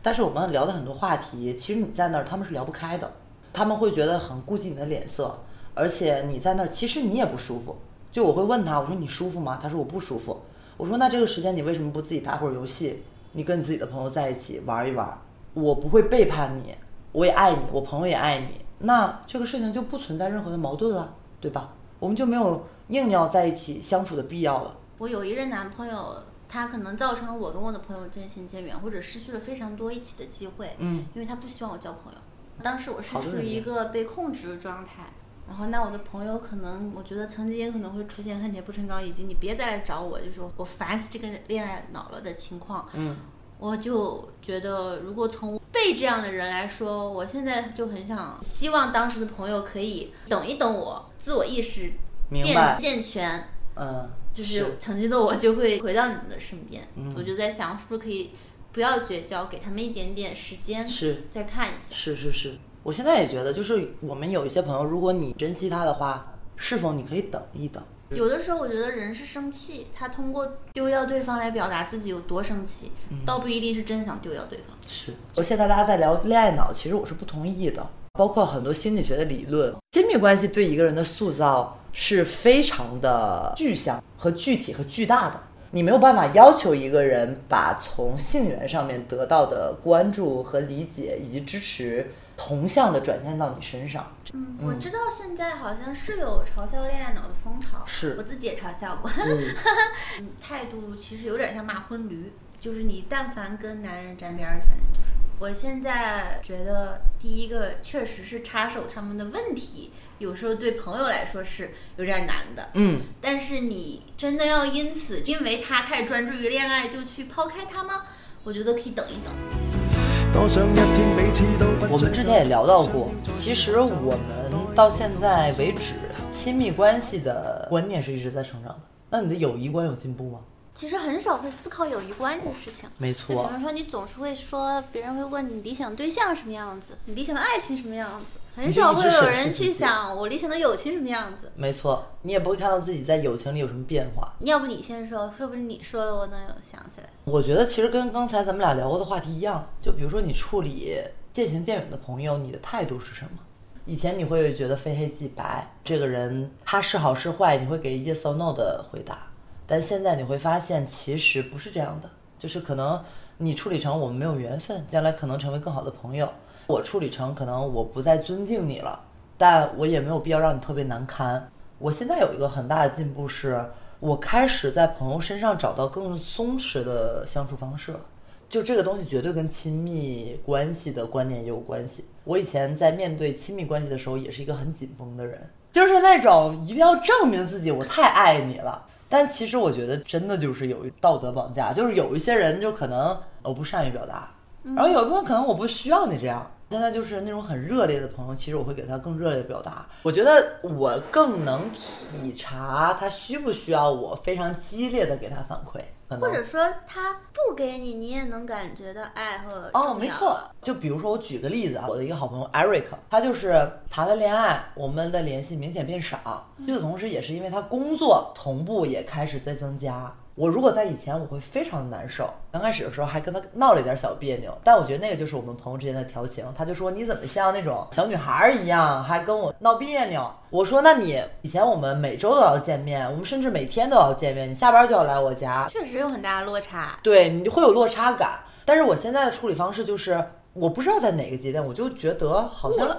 [0.04, 3.12] 但是我们聊的很多话题，其实你在那儿他们是聊不开的，
[3.52, 5.36] 他们会觉得很顾及你的脸色，
[5.74, 7.76] 而且你在那儿其实你也不舒服。
[8.12, 9.58] 就我会问他，我说你舒服吗？
[9.60, 10.40] 他说我不舒服。
[10.78, 13.02] 我说那这个时间你为什么不自己打会儿游戏？
[13.32, 15.20] 你跟你自己的朋友在一起玩一玩，
[15.56, 16.76] 我不会背叛你，
[17.12, 21.74] 我也爱你，我朋友也爱你，那这个事情就不存在任何的矛盾了，对吧？
[21.98, 24.76] 我们就没有硬要在一起相处的必要了。
[24.98, 30.70] 我有一任男朋友，他可能造成了我跟我的朋友渐行渐远，或者失去了非常多一起的机会。
[30.78, 32.20] 嗯，因为他不希望我交朋友。
[32.62, 35.08] 当时我是处于一个被控制的状态，
[35.48, 42.88] 然后那我的朋友可能，我觉得曾经也可能会出现恨铁不成钢，以及你别再来找我，就是我我烦死这个恋爱脑了的情况。
[42.94, 43.18] 嗯，
[43.58, 51.92] 我就觉得，如果从被这样的人来说，我现在就很想希望当时的朋友可以等一等我，自我意识
[52.30, 52.78] 变。
[52.80, 56.88] 健全，嗯，就是曾经的我就会回到你们的身边。
[56.96, 58.32] 嗯我就在想，是不是可以
[58.72, 61.94] 不要绝交，给他们一点点时间，是再看一下。
[61.96, 67.84] 是是是，我现在也觉得，就是我们有一些朋友，如果你珍惜他的话，是否你可以等一等？
[68.16, 72.92] 有的时候，我觉得人是生气，他通过丢掉对方来表达自己有多生气，
[73.26, 74.78] 倒不一定是真想丢掉对方。
[74.88, 77.86] 是，我现在大家在聊恋爱脑，其实我是不同意的。
[78.14, 85.40] 包括很多心理学的理论，亲密关系对一个人的塑造是非常的具象和具体和巨大的。
[85.72, 94.12] 你没有办法要求一个人把从性缘上面得到的关注和理解以及支持同向的转向到你身上。
[94.34, 99.10] 嗯，我知道现在好像是有嘲笑恋爱脑的风潮，是我自己也嘲笑过。
[99.18, 99.56] 嗯，
[100.20, 105.16] 嗯，态度其实有点像骂婚驴，就是你但凡跟男人沾边儿，反正就是。
[105.38, 112.70] 我现在觉得，第一个确实是插手他们的问题，有时候对朋友来说是有点难的。
[112.74, 118.06] 嗯，但是你真的要因此因为他太专注于恋爱就去抛开他吗？
[118.46, 120.05] 我觉得可以等一等。
[120.38, 125.94] 我们之前也聊到过，其实我们到现在为止，
[126.30, 128.80] 亲密关系的观念是一直在成长的。
[129.10, 130.40] 那你的友谊观有进步吗？
[130.76, 132.90] 其实很少会思考友谊观这个事情。
[132.98, 141.52] 没错比，方说，你总是会说，别人会问你理想对象什么样子，你理想的爱情什么样子，很少会有人去想我理想的友情什么样子。
[141.56, 144.34] 没错，你也不会看到自己在友情里有什么变化。
[144.40, 147.10] 要不你先说，说不定你说了，我能有想起来。
[147.26, 150.98] 我觉得其实跟刚才咱们俩聊过的话题一样，就比如说你处理
[151.34, 153.40] 渐行渐远的朋友，你的态度是什么？
[153.86, 159.28] 以前你会觉得非黑即白，这个人他是好是坏，你会给 yes or no 的回答。
[159.68, 163.04] 但现在你会发现，其实不是这样的，就是可能
[163.38, 166.26] 你处理成我们没有缘分，将来可能成为更好的朋友；
[166.68, 169.00] 我处理成可能我不再尊敬你了，
[169.38, 171.50] 但我也没有必要让你特别难堪。
[171.78, 173.64] 我现在有一个很大的进步是，
[174.00, 178.00] 我开始在朋友身上找到更松弛的相处方式了。
[178.48, 182.06] 就这个东西绝对跟亲密关系的观念也有关系。
[182.24, 188.86] 我以前在面对亲密关系的时候，也是一个很紧绷的人，就是那种一定要证明自己，我太爱你了。
[189.10, 194.32] 但其实我觉得真的就是有道德绑架，就是有一些人就可能我不善于表达，
[194.64, 196.50] 然后有一部分可能我不需要你这样。
[196.72, 199.86] 现在就是那种很热烈的朋友，其实我会给他更热烈的表达。
[200.04, 205.80] 我觉得我更能体察他需不需要我非常激烈的给他反馈，
[206.20, 210.40] 或者说他不给你，你也能感觉到爱和哦，没错。
[210.62, 216.48] 就比如说，我举个例子啊，我的一个好朋友 Eric，他就是谈了恋爱，我们的联系明显变少。
[216.58, 220.14] 与此同时，也是因为他工作同步也开始在增加。
[220.36, 222.30] 我如果在以前，我会非常难受。
[222.52, 226.44] 刚开始的时候还跟他闹了一点小别扭，但我觉得那个就是我们朋友之间的调情。
[226.54, 230.30] 他就说你怎么像那种小女孩儿一样，还跟我闹别扭？
[230.50, 237.00] 我说那你以前我们每周都要见面，我们甚至每天都要见面，你下班就要来我家，确实有很大的落差。
[237.02, 238.40] 对你就会有落差感。
[238.66, 240.22] 但是我现在的处理方式就是，
[240.52, 242.90] 我不知道在哪个阶段，我就觉得好像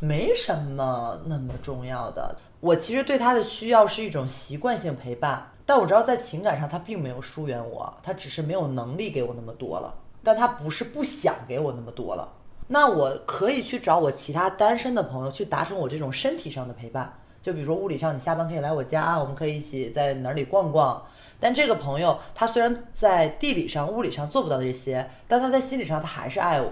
[0.00, 2.34] 没什么那么重要的。
[2.58, 12.28] 我其实对他的需要是一种习惯性陪伴，但我知道在情感上他并没有疏远我，他只是没有能力给我那么多了，但他不是不想给我那么多了。
[12.66, 21.02] 那我可以去找我其他单身的朋友去达成我这种身体上的陪伴，就比如说物理上，你下班可以来我家，我们可以一起在哪里逛逛。
[21.40, 26.70] 但这个朋友他虽然在地理上、物理上做不到这些，但他在心理上他还是爱我。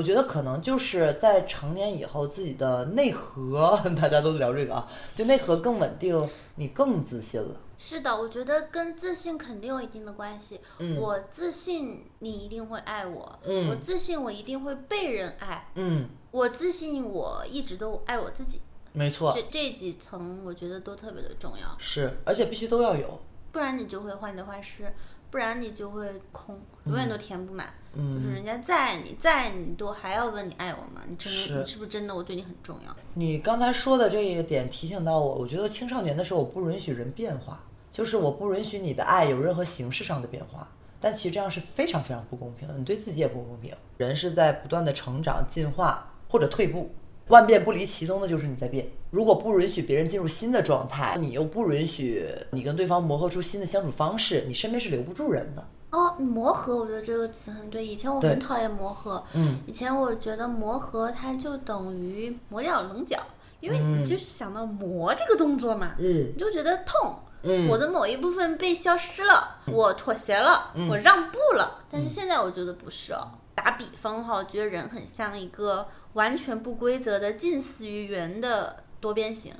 [0.00, 7.54] 我觉得可能就是在成年以后，自己的内核， 大家都聊这个啊，就内核更稳定，你更自信了。
[7.76, 10.58] 是的，我觉得跟自信肯定有一定的关系。
[10.78, 18.62] 嗯我自信你一定会爱我，嗯我自信我一定会被人爱，嗯，我自信我一直都爱我自己。
[18.94, 23.20] 没错这，这几层我觉得都特别的重要，是，而且必须都要有。
[23.52, 24.90] 不然你就会患得患失，
[25.30, 27.72] 不然你就会空，永远都填不满。
[27.92, 31.02] 嗯就是人家再爱你，再爱你都还要问你爱我吗？
[31.08, 32.96] 你真是的，你是不是真的我对你很重要？
[33.14, 37.60] 你刚才说的这个点提醒到我，我觉得青少年的时候我不允许人变化，
[37.90, 40.68] 就是我不允许你的爱有任何形式上的变化。
[41.00, 43.74] 但其实这样是非常非常不公平的，你对自己也不公平。
[43.96, 46.94] 人是在不断的成长、进化或者退步，
[47.30, 48.86] 万变不离其宗的就是你在变。
[49.10, 55.66] 如果不允许别人进入新的状态，你又不允许你跟对方磨合出新的相处方式，你身边是留不住人的。
[55.90, 57.84] 哦，磨合，我觉得这个词很对。
[57.84, 63.18] 以前我很讨厌磨合，嗯，以前我觉得磨合它就等于磨掉棱角，
[63.58, 67.16] 因为你就是想到磨这个动作嘛，嗯你就觉得痛。
[67.42, 71.82] 嗯我的某一部分被消失了，我妥协了，我让步了。
[71.90, 73.28] 但是现在我觉得不是哦。
[73.54, 79.52] 打比方的话，我觉得人很像一个完全不规则的近似于圆的多边形。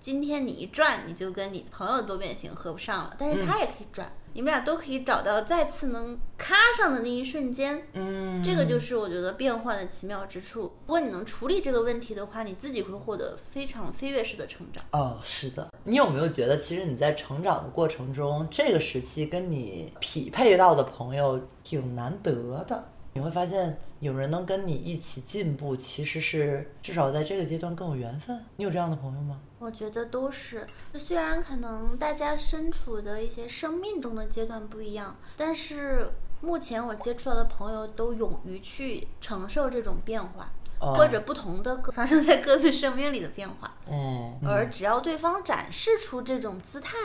[0.00, 7.86] 今天你一转，你就跟你朋友的多边形合不上了，但是他也可以转，你们俩都可以找到再次能咔上的那一瞬间。
[7.92, 10.62] 嗯，这个就是我觉得变换的奇妙之处。
[10.62, 14.84] 如果你能处理这个问题的话，你自己会获得非常飞跃式的成长。
[14.90, 15.68] 哦，是的。
[15.84, 22.88] 你有没有觉得，其实你在成长的过程中，这个时期跟你匹配到的朋友挺难得的？
[23.14, 28.42] 你会发现，有人能跟你一起进步，其实是至少在这个阶段更有缘分。
[28.56, 29.38] 你有这样的朋友吗？
[29.58, 36.10] 我觉得都是，虽然可能大家身处的一些生命中的阶段不一样，但是
[36.40, 40.50] 目前我接触到的朋友都勇于去承受这种变化，
[40.80, 43.76] 哦或者不同的 发生在各自生命里的变化。
[43.88, 46.96] 嗯，而只要对方展示出这种姿态，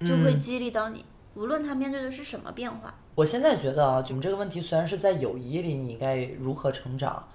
[0.00, 1.04] 就会激励到你，
[1.34, 2.94] 无论他面对的是什么变化。
[3.14, 7.28] 我现在觉得啊，我们这个问题虽然是在友谊里，你该如何成长，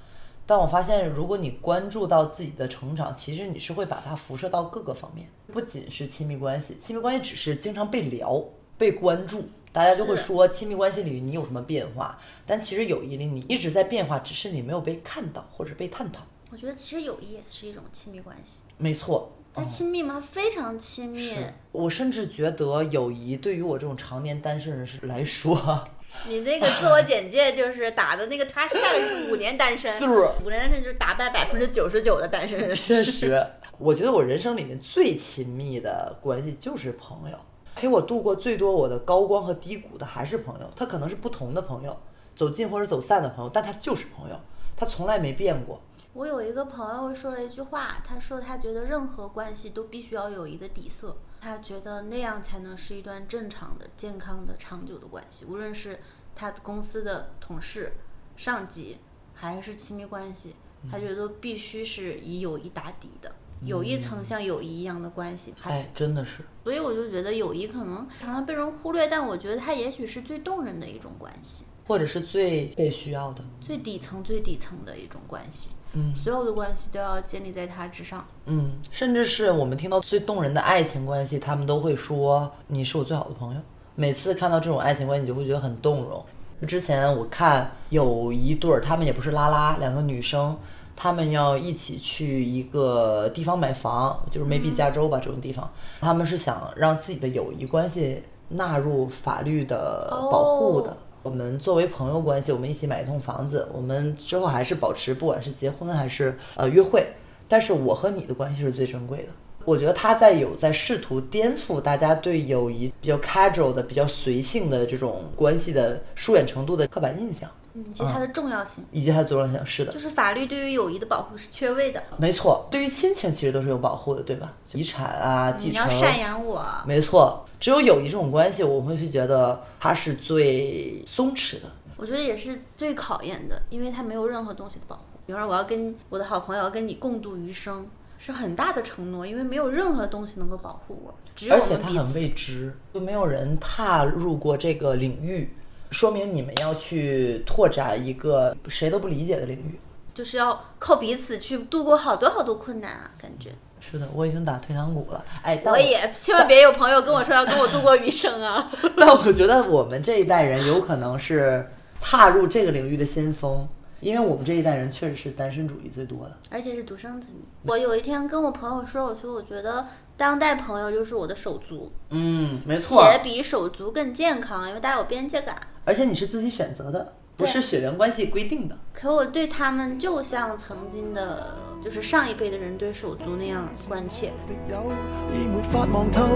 [0.45, 8.43] 但我发现，如果你关注到自己的成长，其实你是会把它辐射到各个方面，不仅是亲密关系，亲密关系只是经常被聊、
[8.77, 16.23] 被关注，大家就会说亲密关系里你有什么变化，但其实友谊里你一直在变化，只是你没有被看到或者被探讨。
[16.51, 20.15] 我觉得其实友谊也是一种亲密关系，没错，它亲密吗？
[20.15, 21.35] 它非常亲密。
[21.71, 25.87] 我甚至觉得友谊对于我这种常年单身人士来说，
[26.27, 30.07] 你那个自我简介就是打的那个，他是大概是五年单身，是
[30.43, 32.95] 五年单身就是打败百分之九十九的单身人士。
[32.95, 33.45] 确实，
[33.77, 37.37] 我觉得我人生里面最亲密的关系就是朋友，
[37.75, 40.71] 陪我度过最多我的高光和低谷的还是朋友。
[40.75, 41.95] 他可能是不同的朋友，
[42.35, 44.39] 走近或者走散的朋友，但他就是朋友，
[44.75, 45.81] 他从来没变过。
[46.13, 55.99] 我有一个朋友说了一句话，他说他觉得任何关系都必须要有一个底色，他觉得那样才能是一段正常的、健康的、长久的关系，无论是
[56.35, 57.93] 他公司的同事、
[58.35, 58.97] 上级，
[59.35, 60.55] 还是亲密关系，
[60.91, 63.31] 他觉得都必须是以友谊打底的，
[63.63, 65.53] 有一层像友谊一样的关系。
[65.59, 73.45] 还哎，真的是，所以我就觉得友谊可能常常被人忽略，但我觉得它也许是最动人的一种关系，或者是最被需要的。
[73.61, 75.69] 最底层、最底层的一种关系。
[75.93, 78.25] 嗯所有的关系都要建立在它之上。
[78.45, 83.61] 嗯，甚至是我们听到最动人的爱情关系，他们都会说你是我最好的朋友。
[83.95, 86.23] 每次看到这种爱情关系，你就会觉得很动容。
[86.67, 90.55] 之前我看有一对儿，他们也不是拉拉，两个女生，
[90.95, 95.69] 他们要一起去一个地方买房，就是 maybe 加州吧、这种地方，
[96.01, 100.91] 他们是想让自己的友谊关系纳入法律的保护的。
[100.91, 107.05] 哦我们作为朋友关系，我们一起买一栋房子，我们之后还是保持，不管是结婚还是呃约会，
[107.47, 109.29] 但是我和你的关系是最珍贵的。
[109.65, 119.63] 我觉得他在有在试图颠覆大家对友谊比较 casual 的、比较随性的这种关系的疏远程度的刻板印象，嗯，以及它的重要性，以及它的重要性。
[119.65, 122.01] 是的就，是法律对于友谊的保护是缺位的。
[122.17, 122.65] 没错。
[122.71, 124.53] 对于亲情其实都是有保护的，对吧？
[124.71, 125.73] 遗产啊，继承。
[125.73, 131.69] 你要赡养我，没错，只有友谊这种关系，我们会觉得它是最松弛的。
[131.97, 135.03] 我觉得也是最考验的，因为它没有任何东西的保护。
[135.25, 137.85] 比方说，我要跟我的好朋友要跟你共度余生，
[138.17, 142.13] 是很大的承诺，因为没有任何东西能够保护我，只有而且它很。
[142.13, 145.53] 未知，就没有人踏入过这个领域，
[145.91, 149.77] 说明你们要去拓展一个谁都不理解的领域。
[150.13, 153.51] 就是要靠彼此去度过好多好多困难啊，感觉。
[153.89, 155.23] 是的，我已经打退堂鼓了。
[155.41, 158.69] 哎，我也千万别有朋友跟我说要跟我度过余生啊！
[158.95, 161.67] 那我觉得我们这一代人有可能是
[161.99, 163.67] 踏入这个领域的先锋，
[163.99, 166.37] 因为我们这一代人确实是单身主义最多的。
[166.51, 167.39] 而且是独生子女。
[167.65, 173.03] 我有一天跟我朋友说，我说我觉得当代朋友就是我的手足，嗯，没错。
[173.03, 175.59] 且比手足更健康，因为大家有边界感。
[175.85, 178.77] 而且你是自己选择的，不是血缘关系规定的。
[178.93, 184.31] 可我对他们就像曾经的，就是上一辈的人对手足那样关切。
[184.47, 184.91] 亦有
[185.33, 186.27] 已沒法望透，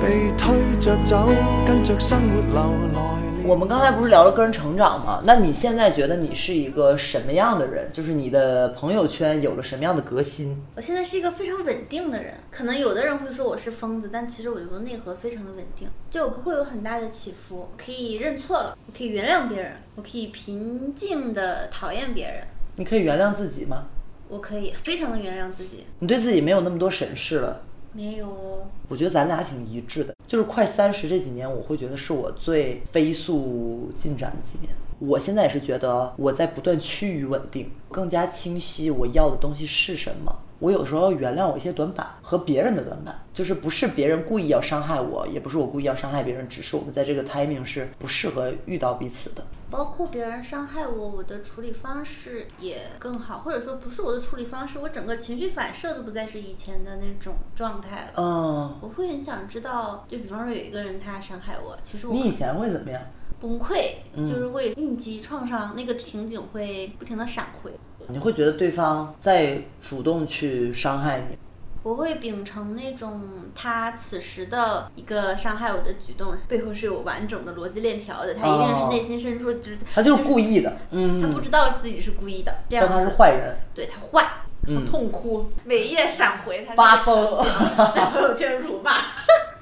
[0.00, 1.28] 被推着走，
[1.66, 3.18] 跟着生活流來了。
[3.46, 5.20] 我们刚才不是聊了个人成长吗？
[5.22, 7.90] 那你现在觉得你是一个什么样的人？
[7.92, 10.56] 就是你的朋友圈有了什么样的革新？
[10.74, 23.84] 我现在是一个非常稳定的人，可能有的人会说我是疯子，但其实我觉得内核非常的稳定，就我不会有很大的起伏，可以认错了，我可以原谅别人，我可以平静的讨厌别人，你可以原谅自己吗？
[24.34, 25.84] 我可以非常的原谅自己。
[26.00, 27.62] 你对自己没有那么多审视了。
[27.92, 34.74] 没有哦，我觉得咱俩挺一致的，就是快三十这几年，我会觉得是我最飞速进展的几年。
[34.98, 40.36] 我现在也是觉得我在不断趋于稳定，更加清晰我要的东西是什么。
[40.58, 49.44] 我有时候要原谅我一些短板和别人的短板，就是不是别人故意要伤害我，也不是我故意要伤害别人，只是我们在这个 timing 是不适合遇到彼此的。
[49.74, 58.22] 包括别人伤害我，我的处理方式也更好，或者说不是我的处理方式，我整个情绪反射都不再是以前的那种状态了。
[58.22, 63.02] 嗯，我会很想知道，就比方说有一个人他伤害我，其实我你以前会怎么样？
[63.40, 67.72] 崩溃，就是会应激创伤，那个情景会不停的闪回。
[68.06, 71.36] 你会觉得对方在主动去伤害你？
[71.84, 84.26] 我会秉承那种他此时的一个伤害我的举动背后是有完整的逻辑链条的，他一定是内心深处就是他就是故意的，嗯，他不知道自己是故意的，这样但他是坏人，对他坏，
[84.66, 87.44] 嗯痛哭，每夜闪回，他发疯，
[87.94, 88.90] 在朋友圈辱骂。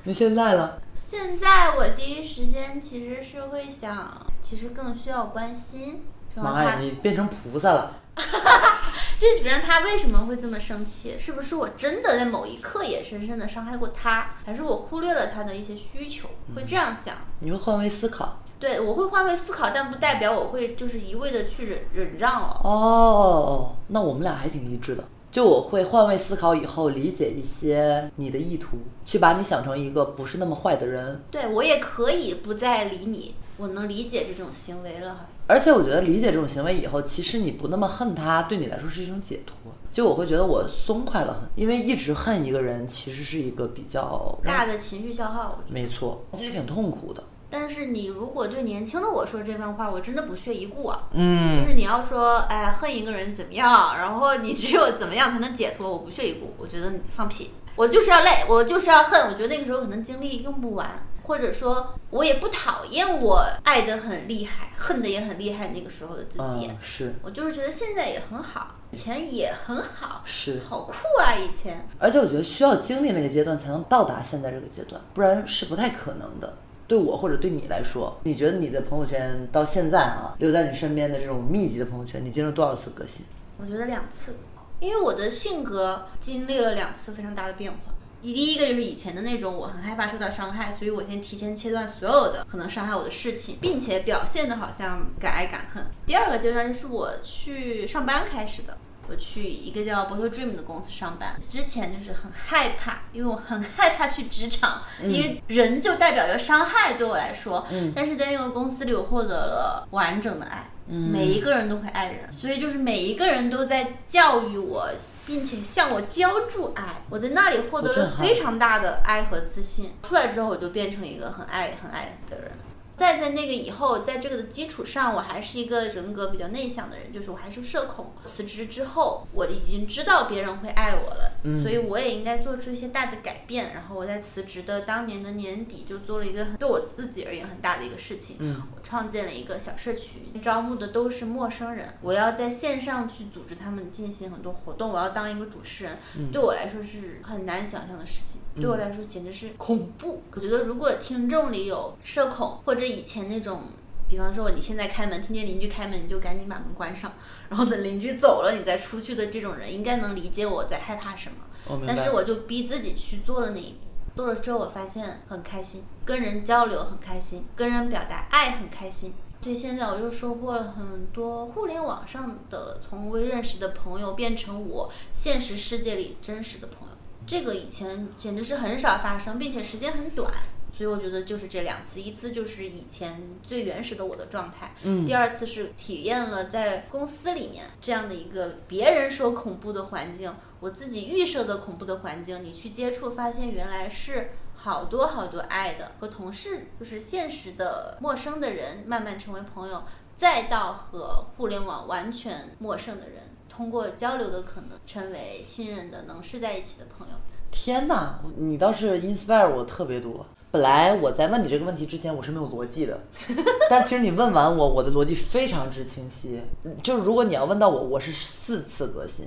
[0.05, 0.75] 那现在呢？
[0.97, 6.05] 现在我第一时间其实是会想，其实更需要关心。
[6.37, 7.99] 妈呀，你变成菩萨了！
[8.17, 11.17] 就是比方他为什么会这么生气？
[11.21, 14.35] 是不是我真的在某一刻也深深的伤害过他？
[14.45, 16.29] 还是我忽略了他的一些需求？
[16.57, 17.15] 会这样想。
[17.41, 18.39] 你会换位思考。
[18.59, 22.61] 对，我会换位思考，但不代表我会就是一味的去忍忍让哦。
[22.65, 25.05] 哦，那我们俩还挺一致的。
[25.33, 31.25] 就我会换位思考以后，理解一些你的意图，去把你想成一个不是那么坏的人。
[31.31, 35.29] 对我也可以不再理你，我能理解这种行为了。
[35.47, 39.55] 而且我觉得理解这种行为以后，其实你不那么恨他，对你来说是一种解脱。
[39.91, 45.59] 就我会觉得我松快了很，因为一直恨一个人，其实是一个比较大的情绪消耗。
[45.69, 47.23] 没错，其实挺痛苦的。
[47.51, 51.09] 但是你如果对年轻的我说这番话，我真的不屑一顾啊。
[51.13, 53.99] 嗯，就是你要说，哎，恨一个人怎么样？
[53.99, 55.87] 然后你只有怎么样才能解脱？
[55.91, 57.51] 我不屑一顾，我觉得你放屁。
[57.77, 59.29] 我就是要累，我就是要恨。
[59.29, 66.67] 我觉得那个时候可能精力用不完，或者说我也不讨厌我爱的很厉害，恨的也很厉害那个时候的自己。
[66.69, 71.33] 嗯，是我就是觉得现在也很好，以前也很好，是，好酷啊！
[71.35, 76.53] 以前，而且我觉得需要经历那个阶段才能到达现在这个阶段，不然是不太可能的。
[76.87, 83.25] 对我或者对你来说，你觉得你的朋友圈到现在啊，留在你身边的这种密集的朋友圈，你经历了多少次革新？
[83.57, 84.37] 我觉得两次，
[84.81, 87.79] 因为我的性格经历了两次非常大的变化。
[88.23, 95.85] 第一个就是以前的那种，我很害怕受到伤害，所以我先提前切断所有的可能伤害我的事情，并且表现的好像敢爱敢恨。
[96.07, 98.79] 第二个阶段就是我去上班开始的。
[99.09, 107.67] 我去一个叫 Bottle Dream 的公司上班，之前就是很害怕，因为我很害怕去职场，因为人就代表着伤害对我来说。
[107.73, 114.89] 嗯但是在那个公司里，我获得了完整的爱，每一个人都会爱人，所以就是每一个人都在教育我，
[115.27, 117.03] 并且向我浇筑爱。
[117.09, 119.93] 我在那里获得了非常大的爱和自信。
[120.03, 122.51] 出来之后，我就变成了一个很爱很爱的人。
[122.97, 128.13] 再在那个以后，在这个的基础上，我还是一个人格比较内向的人，就是我还是社恐。
[128.25, 131.33] 辞职之后，我已经知道别人会爱我了，
[131.63, 133.73] 所以我也应该做出一些大的改变。
[133.75, 145.99] 然后我在辞职的当年的年底，就做了一个很对我自己而言很大的一个事情，嗯我创建了一个小社群，招募的都是陌生人，我要在线上去组织他们进行很多活动，我要当一个主持人，
[146.33, 150.23] 对我来说是很难想象的事情，对我来说简直是恐怖。
[150.33, 153.63] 我觉得如果听众里有社恐或者以前那种。
[154.09, 157.11] 比方说，你现在开门，听见邻居开门，你就赶紧把门关上，
[157.49, 161.81] 然后等邻居走了，你再出去的这种人，应该能理解我在害怕什么。
[161.87, 163.79] 但是我就逼自己去做了那一步，
[164.17, 169.15] 做了之后我发现很开心，跟人交流很开心，跟人表达爱很开心。
[169.41, 176.95] 所以现在我又收获了很多互联网上的从未认识的朋友，变成我现实世界里真实的朋友。
[177.27, 180.31] 这个以前简直是很少发生，并且时间很短。
[180.77, 199.83] 所以我觉得就是这两次，一次就是以前最原始的我的状态，嗯第二次是体验了在公司里面这样的一个别人说恐怖的环境，我自己预设的恐怖的环境，你去接触，发现原来是好多好多爱的，和同事就是现实的陌生的人慢慢成为朋友，
[200.17, 207.15] 再到和互联网完全陌生的人，通过交流的可能成为信任的能睡在一起的朋友。
[207.51, 210.25] 天哪，你倒是 inspire 我特别多。
[210.53, 213.01] 本来我在问你这个问题之前，我是没有逻辑的，
[213.71, 216.39] 但其实你问完我，我的逻辑非常之清晰。
[216.83, 219.25] 就是如果你要问到我，我是四次革新。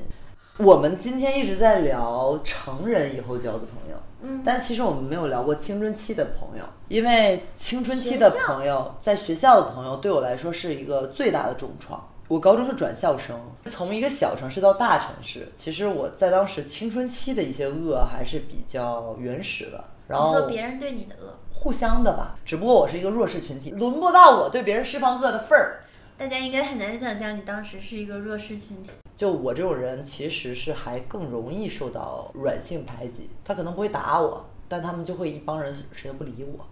[0.57, 12.07] 我们今天一直在聊成人以后交的朋友，嗯但其实我们没有聊过青春期的朋友，因为青春期的朋友，在学校的朋友对我来说是一个最大的重创。
[12.27, 19.83] 我高中是转校生，从一个小城市到大城市，其实我在当时青春期的一些恶还是比较原始的。
[20.07, 25.81] 然你后说别人对你的恶，互相的吧，只不过我是一个弱势群体，轮不到我对别人释放恶的份儿。
[26.17, 28.91] 大家应该很难想象你当时是一个弱势群体。
[29.17, 33.29] 就我这种人，其实是还更容易受到软性排挤。
[33.43, 36.65] 他可能不会打我，但他们就会一帮人谁都不理我。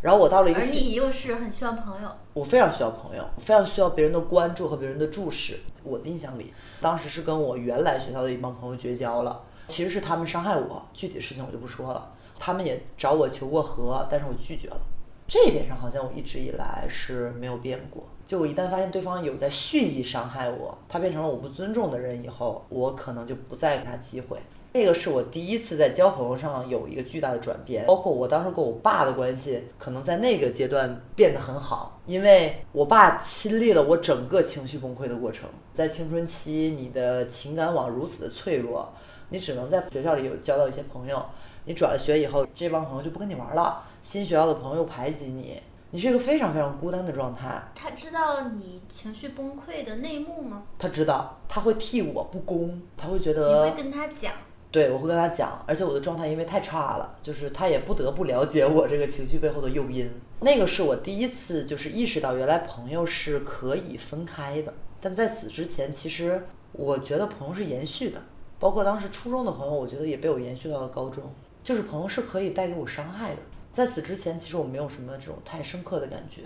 [0.00, 5.58] 然后我到了一个而新你又是很需要朋友，我非常需要朋友，非常需要别人的关注和别人的注视。
[5.82, 12.12] 我的印象里，当时是跟我原来学校的一帮朋友绝交了，其实是他们伤害我，具体的事情我就不说了。
[12.38, 14.80] 他们也找我求过和，但是我拒绝了。
[15.26, 18.04] 这一点上好像我一直以来是没有变过。
[18.24, 24.38] 就我一旦发现对方有在蓄意伤害我，他变成了我不尊重的人以后，我可能就不再给他机会。
[24.74, 35.48] 这个是我第一次在交朋友上有一个巨大的转变，包括我当时跟我爸的关系，可能在那个阶段变得很好，因为我爸亲历了我整个情绪崩溃的过程。
[35.74, 38.92] 在青春期，你的情感网如此的脆弱，
[39.30, 41.24] 你只能在学校里有交到一些朋友，
[41.68, 47.62] 你转了学以后，这帮朋友就不跟你玩了，新学校的朋友排挤你，你是一个非常非常孤单的状态。
[47.74, 50.62] 他知道你情绪崩溃的内幕吗？
[50.78, 54.32] 他知道，他会替我不公，他会觉得你会跟他讲，
[54.70, 60.10] 对，我会跟他讲，而且我的状态因为太差了，就是他也不得不了解我这个情绪背后的诱因。
[60.40, 64.72] 那个是我第一次就是意识到，原来朋友是可以分开的。
[65.02, 68.22] 但在此之前，其实我觉得朋友是延续的，
[68.58, 71.30] 包括当时初中的朋友，我觉得也被我延续到了高中。
[71.68, 73.36] 就是朋友是可以带给我伤害的。
[73.74, 76.44] 在此之前，其实我没有什么这种太深刻的感觉。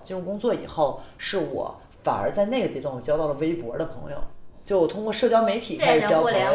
[0.00, 4.16] 进入工作以后，是我反而在那个阶段，我交到了微博的朋友。
[4.64, 6.50] 就我通过社交媒体开始交朋友，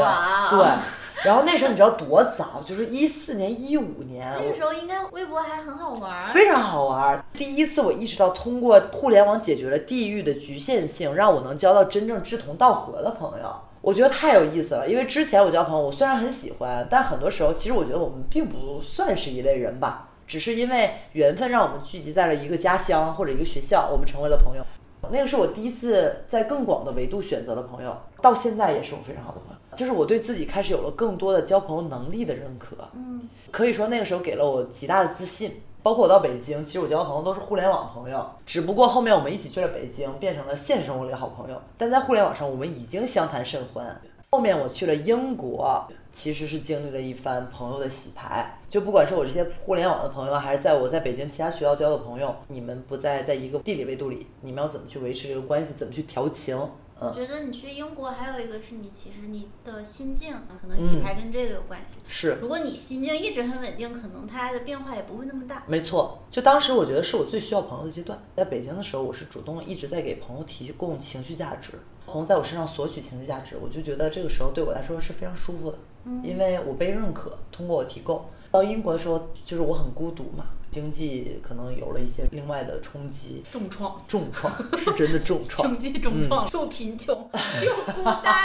[0.50, 0.66] 对。
[1.28, 2.64] 然后那时候你知道多早？
[2.66, 6.32] 就是一四年、一五年，那个时候应该微博还很好玩儿。
[6.32, 7.26] 非常好玩儿。
[7.34, 13.54] 第一次我意识到，通过互联网解决了地域的局限性，让我能交到真正志同道合的朋友。
[13.86, 24.66] 我觉得太有意思了，因为之前我交朋友，我虽然很喜欢，但很多时候其实我觉得我们并不算是一类人吧，只是因为缘分让我们聚集在了一个家乡或者一个学校，我们成为了朋友。
[25.12, 29.78] 那个是我第一次在更广的维度选择了朋友，到现在也是我非常好的朋友。
[29.78, 32.76] 就是我对自己开始有了更多的交朋友能力的认可。
[32.96, 35.62] 嗯，可以说那个时候给了我极大的自信。
[35.86, 41.62] 包括我到北京，其实我交的朋友都是互联网朋友，只不过后面我们一起去了北京，变成了现实生活里的好朋友。
[41.78, 44.02] 但在互联网上，我们已经相谈甚欢。
[44.32, 48.58] 后面我去了英国，其实是经历了一番朋友的洗牌。
[48.68, 56.60] 就不管是我这些互联网的朋友，还是在我在北京其他学校交的朋友，你们不再在一个地理维度里，你们要怎么去维持这个关系，怎么去调情？
[57.00, 62.00] 嗯，我觉得你去英国还有一个是你其实你的心境，可能洗牌跟这个有关系。
[62.08, 65.64] 是如果你心境一直很稳定，可能它的变化也不会那么大。
[65.68, 68.18] 没错，就当时我觉得是我最需要朋友的阶段。
[68.36, 71.74] 在北京的时候，我是主动一直在给朋友提供情绪价值，
[72.06, 75.78] 朋友在我身上索取情绪价值，我就觉得这个时候对我来说是非常舒服的，
[76.24, 78.24] 因为我被认可，通过我提供。
[78.52, 87.16] 到英国的时候，就是我很孤独嘛，经济可能有了一些另外的冲击，重创，重创是真的重创 经，济重创，又贫穷
[87.64, 88.36] 又孤单。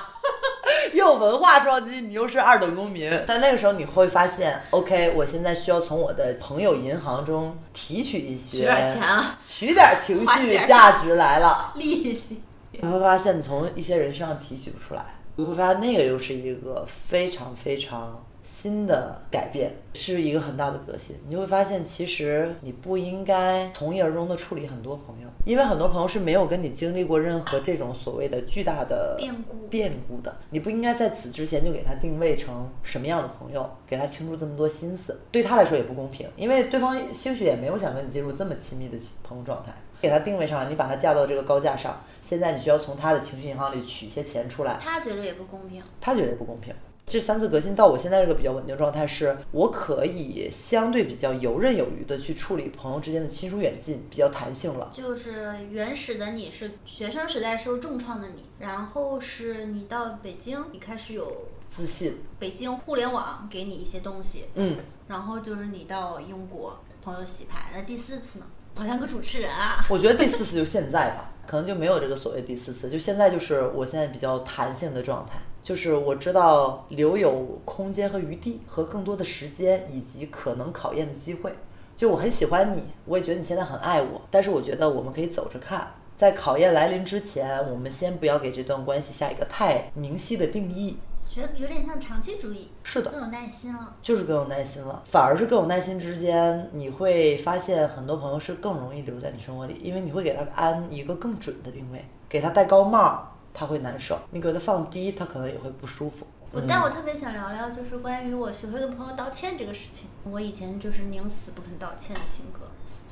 [0.92, 3.10] 又文化撞击，你又是二等公民。
[3.26, 11.72] 但那个时候你会发现，OK，我现在需要从我的朋友银行中提取一些，取点钱啊，取点情绪点价值来了。
[11.76, 12.42] 利息。
[12.72, 15.02] 你会发现，你从一些人身上提取不出来，
[15.36, 21.16] 你会发现那个又是一个非常非常新的改变，是一个很大的革新。
[21.26, 30.36] 你就会发现，其实你不应该从一而终的处理很多朋友，因为很多朋友是没有跟你经历过任何这种所谓的巨大的变故变故的。
[30.50, 39.72] 你不应该在此之前就给他定位成什么样的朋友，给他倾注这么多心思，对他来说也不公平，因为对方兴许也没有想跟你进入这么亲密的朋友状态。
[40.00, 45.80] 给他定位上来，你把他架到这个高架上，现在你需要从他的情绪银行里取一些钱出来，他觉得也不公平。
[46.00, 46.74] 他觉得不公平。
[47.04, 54.88] 这三次革新到我现在这个比较稳定状态是，我可以相对比较游刃有余的去处理朋友之间的亲疏远近，比较弹性了。
[54.92, 64.78] 就是原始的你是学生时代受重创的你，然后是你到北京，你开始有自信，北京互联网给你一些东西，嗯，
[65.08, 68.46] 然后就是你到英国朋友洗牌，那第四次呢？
[68.74, 75.38] 好像个主持人啊，我觉得第四次就现在吧，可能就没有这个所谓第四次，就现在就是我现在比较弹性的状态。
[75.62, 81.54] 就是我知道留有空间和余地，和更多的时间以及可能考验的机会。
[81.94, 90.96] 就我很喜欢你，我也觉得你现在很爱我，但是我觉得我们可以走着看，在考验来临之前，我们先不要给这段关系下一个太明晰的定义。
[91.28, 93.94] 觉得有点像长期主义，是的，更有耐心了。
[94.02, 106.26] 就是更有耐心了，反而是更有耐心之间，你会发现很多朋友是更容易留在你生活里，因为你会给他安一个更准的定位，给他戴高帽，他会难受；你给他放低，他可能也会不舒服。
[106.50, 110.08] 我但我特别想聊聊，就是关于我学会跟朋友道歉这个事情。
[110.24, 112.60] 我以前就是宁死不肯道歉的性格，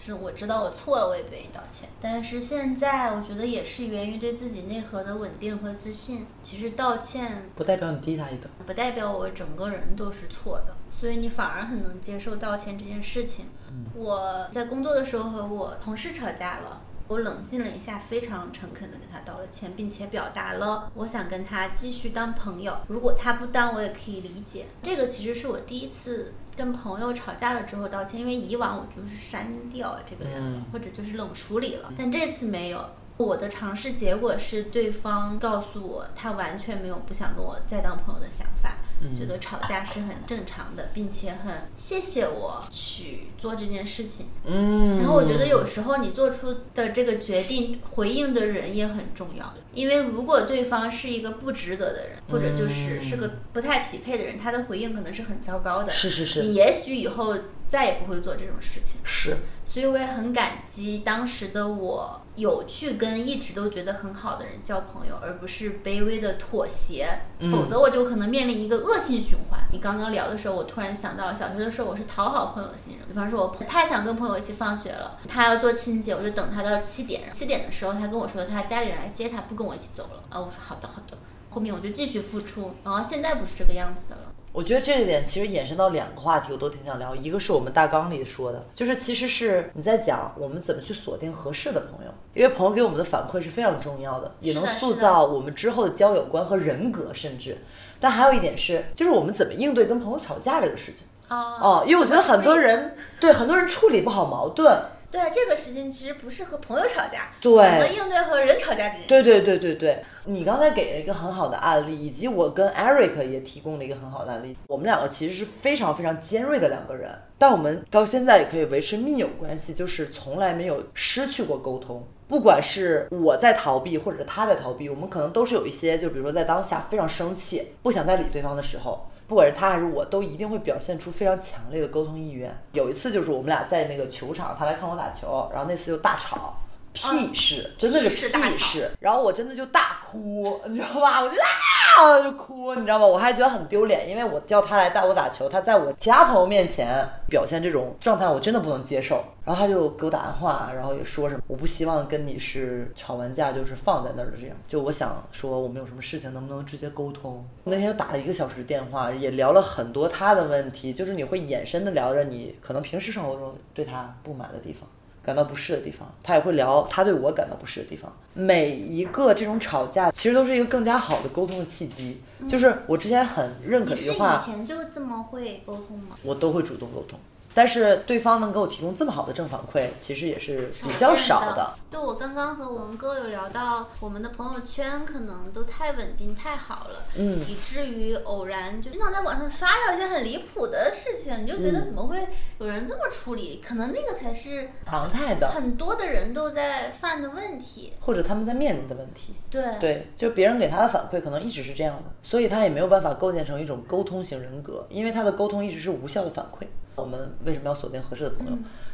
[0.05, 1.89] 是我知道我错了，我也不愿意道歉。
[2.03, 6.27] 但是现在我觉得也是源于对自己内核的稳定和自信。
[6.43, 13.47] 其实道歉不代表你低他一等，不代表我整个人都是错的，所以你反而很能接受道歉这件事情。
[13.95, 16.83] 我在工作的时候和我同事吵架了。
[17.11, 22.73] 我冷静了一下，非常诚恳地跟他道了歉，并且表达了我想跟他继续当朋友。
[22.87, 24.67] 如果他不当，我也可以理解。
[24.81, 32.81] 这个其实是我第一次跟朋友吵架了之后道歉，因为以往我就是删掉了这个人，嗯或者就是冷处理了，但这次没有。
[33.17, 38.77] 我的尝试结果是，对方告诉我他完全没有不想跟我再当朋友的想法，
[39.17, 44.27] 觉得吵架是很正常的，并且很谢谢我去做这件事情。
[44.45, 49.55] 嗯，然后我觉得有时候你做出的这个决定，回应的人也很重要。
[49.73, 55.93] 因为如果对方是一个不值得的人，或者就是是个不太匹配的人，他的回应可能是很糟糕的。
[55.93, 57.37] 是是是你也许以后
[57.69, 59.01] 再也不会做这种事情。
[59.05, 59.37] 是，
[59.73, 67.09] 所以我也很感激当时的我有去跟一直都觉得很好的人交朋友，而不是卑微的妥协，
[67.39, 69.61] 嗯否则我就可能面临一个恶性循环。
[69.71, 81.17] 你刚刚聊的时候，我突然想到，小学的时候我是讨好朋友型人，比方说我太想跟朋友一起放学了，他要做清洁，我就等他到七点，七点的时候他跟我说他家里人来接他，不跟我一起走了，啊，我说好的好的，
[81.49, 84.23] 后面我就继续付出，然后现在不是这个样子的了。
[84.53, 87.15] 我觉得这一点其实延伸到两个话题，我都挺想聊。
[87.15, 97.59] 一个是我们大纲里说的，就是其实是你在讲我们怎么去锁定合适的朋友，因为朋友给我们的反馈是非常重要的，也能塑造我们之后的交友观和人格，甚至。
[98.01, 101.07] 但还有一点是，就是我们怎么应对跟朋友吵架这个事情。
[101.29, 104.77] 哦哦，因为我觉得很多人对很多人处理不好矛盾，
[105.11, 109.09] 对这个事情其实不是和朋友吵架，对我们应对和人吵架这件事。
[109.09, 114.57] 对对对对对，你刚才给了一个很好的案例，以及我跟 Eric 也提供了一个很好的案例。
[114.69, 122.07] 我们两个其实是非常非常尖锐的两个人，但我们到现在也可以维持密友关系，就是从来没有失去过沟通。
[122.29, 132.53] 不管是我在逃避，或者是他在逃避，我们可能都是有一些，就比如说在当下非常生气，不想再理对方的时候，不管是他还是我，都一定会表现出非常强烈的沟通意愿。
[132.73, 136.57] 有一次就是我们俩在那个球场，他来看我打球，然后那次就大吵。
[136.93, 138.91] 屁事，真的是屁事。
[139.01, 141.23] 然后我真的就大哭，你知道吧？
[141.23, 143.07] 我就啊就哭，你知道吧？
[143.07, 149.25] 我还觉得很丢脸，因为我叫他来带我打球，他在我其他朋友面前表现这种状态，我真的不能接受。
[149.43, 154.57] 然后他就给我打电话，然后也说什么，我不希望跟你是吵完架就是放在那儿的这样。
[154.69, 157.45] 就我想说，我们有什么事情能不能直接沟通？
[157.65, 164.89] 那天就打了一个小时电话，也聊了很多他的问题，就是你会延伸的聊着你可能平时生活中对他不满的地方。
[165.23, 168.13] 感到不适的地方，他也会聊他对我感到不适的地方。
[168.35, 172.21] 每一个这种吵架，其实都是一个更加好的沟通的契机。
[172.49, 176.17] 就是我之前很认可一句话，以前就这么会沟通吗？
[176.23, 177.19] 我都会主动沟通。
[177.55, 181.75] 但是对方能给我提供这么好的正反馈，其实也是比较少的的。。
[181.91, 192.25] 就我刚刚和文哥有聊到，我们的朋友圈可能都太稳定、太好了，嗯以至于偶然就经常在网上刷到一些很离谱的事情，你就觉得嗯怎么会
[192.59, 193.61] 有人这么处理？
[193.67, 197.93] 可能那个才是常态的，很多的人都在犯的问题。
[198.01, 199.35] 或者他们在面临的问题。
[199.51, 206.65] 对，对，就别人给他的反馈可能一直是这样的，所以他也没有办法构建成一种沟通型人格，因为他的沟通一直是无效的反馈。
[207.01, 208.53] 我们为什么要锁定合适的朋友？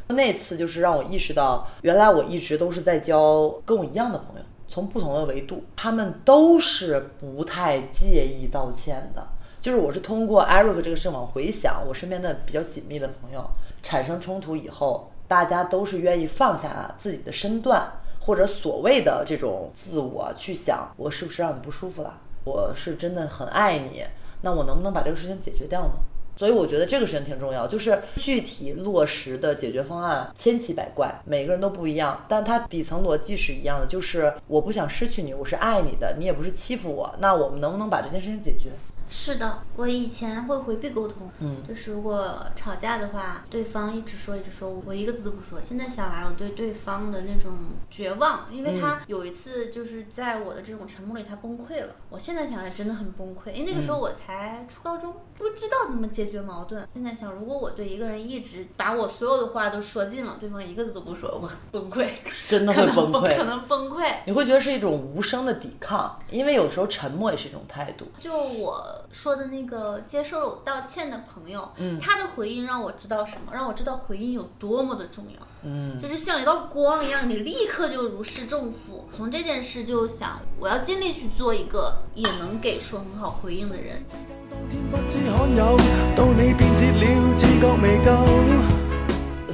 [0.08, 9.26] 那次就是让我意识到，原来我一直都是在交跟我一样的朋友，从不同的维度，他们都是不太介意道歉的。
[9.60, 13.44] 就是我是通过 Eric 这个事往回想，我身边的比较紧密的朋友
[13.82, 17.90] 产生冲突以后，大家都是愿意放下自己的身段，
[18.20, 22.20] 或者所谓的这种自我去想，我是不是让你不舒服了？
[22.44, 24.04] 我是真的很爱你，
[24.42, 25.94] 那我能不能把这个事情解决掉呢？
[26.36, 38.68] 所以我觉得这个事情挺重要，就是具体落实的解决方案千奇百怪，每个人都不一样，但它底层逻辑是一样的，就是我不想失去你，我是爱你的，你也不是欺负我，那我们能不能把这件事情解决？
[39.08, 45.60] 是的，我以前会回避沟通，嗯就是如果吵架的话，对方一直说一直说，我一个字都不说。
[45.60, 47.52] 现在想来，我对对方的那种
[47.90, 51.88] 绝望，因为他有一次就是在我的这种沉默里，他崩溃了。
[52.10, 56.86] 我现在想来真的很崩溃，因为那个时候我才初高中，不知道怎么解决矛盾。
[56.94, 62.08] 现在想，如果我对一个人一直把我所有的话都说尽了，对方一个字都不说，我 崩溃，
[62.48, 64.12] 真的会崩溃可能崩溃。
[64.26, 68.06] 你会觉得是一种无声的抵抗，因为有时候沉默也是一种态度。
[68.18, 73.52] 就我说的那个接受了我道歉的朋友，嗯他的回应让我知道什么？
[73.52, 75.46] 让我知道回应有多么的重要。
[75.62, 79.08] 嗯，就是像一道光一样，你立刻就如释重负。
[79.12, 84.02] 从这件事就想，我要尽力去做一个也能给出很好回应的人。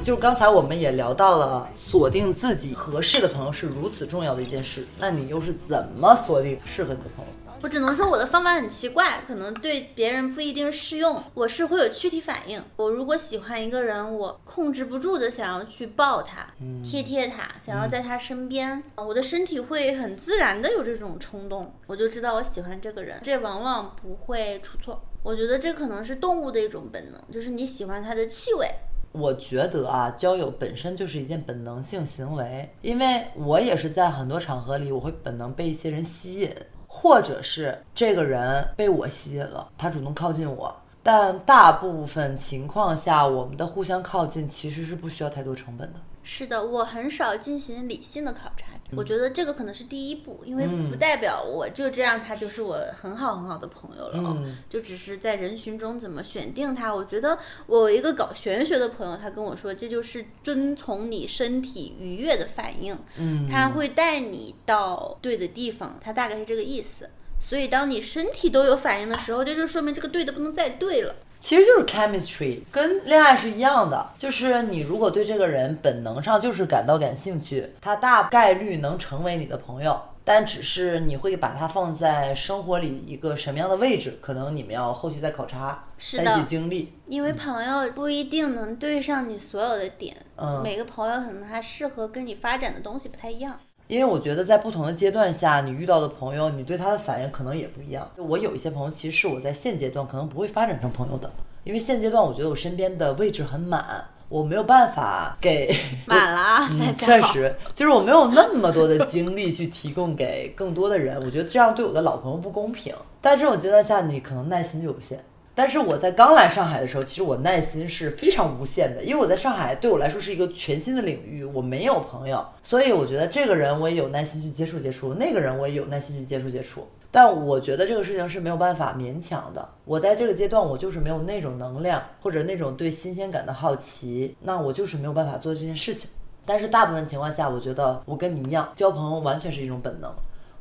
[0.03, 7.31] 就刚才我们也聊到了锁定自己合适的朋友是如此重要的一件事，那你又是怎么锁定适合你的朋友？
[7.63, 11.23] 我只能说我的方法很奇怪，可能对别人不一定适用。
[11.33, 16.45] 我是会有躯体反应，我如果喜欢一个人，我控制不住的想要去抱他，
[16.83, 25.01] 贴贴他，想要在他身边，我的身体会很自然的有这种冲动，我就知道我喜欢这个人，这往往不会出错。
[25.23, 28.67] 我觉得这可能是动物的一种本能，就是你喜欢它的气味。
[29.13, 36.51] 我觉得啊，交友本身就是一件本能性行为，因为我也是在很多场合里，我会本能被一些人吸引，
[36.95, 40.73] 或者是这个人被我吸引了，他主动靠近我。
[41.01, 45.99] 但大部分情况下，我们的互相靠近其实是不需要太多成本的。
[46.23, 56.95] 是的，我很少进行理性的考察，我觉得这个可能是第一步，因为嗯不代表我就这样，他就是我很好很好的朋友了哦，嗯就只是在人群中怎么选定他。
[56.95, 67.09] 我觉得我有一个搞玄学的朋友，他跟我说，这就是遵从你身体愉悦的反应，嗯他会带你到对的地方，他大概是这个意思。
[67.41, 71.13] 所以，当你身体都有反应的时候，这就说明这个对的不能再对了。
[71.43, 86.93] 其实就是 chemistry，跟恋爱是一样的，就是你如果对这个人本能上就是感到感兴趣，他大概率能成为你的朋友，但只是你会把他放在生活里一个什么样的位置，可能你们要后续再考察，是的再一起经历。
[87.07, 93.59] 因为朋友不一定能对上你所有的点，嗯每个朋友可能他适合跟你发展的东西不太一样。
[93.87, 98.09] 因为我觉得在不同的阶段下，你遇到的朋友，你对他的反应可能也不一样。
[98.17, 101.29] 我有一些朋友，其实是我在现阶段可能不会发展成朋友的，
[101.63, 105.75] 因为现阶段我觉得我身边的位置很满，我没有办法给
[106.07, 112.93] 满了啊， 嗯，确实，就是我没有那么多的精力去提供给更多的人，我觉得这样对我的老朋友不公平。
[113.21, 115.23] 在这种阶段下，你可能耐心就有限。
[115.55, 126.87] 但是我在刚来上海的时候，其实我耐心是非常无限的，因为我在上海对我来说是一个全新的领域，我没有朋友，所以我觉得这个人我也有耐心去接触接触，那个人我也有耐心去接触接触。
[127.11, 129.69] 但我觉得这个事情是没有办法勉强的。
[129.85, 136.09] 我在这个阶段，我就是没有那种能量或者那种对新鲜感的好奇，那我就是没有办法做这件事情。
[136.43, 140.11] 但是大部分情况下，我觉得我跟你一样，交朋友完全是一种本能。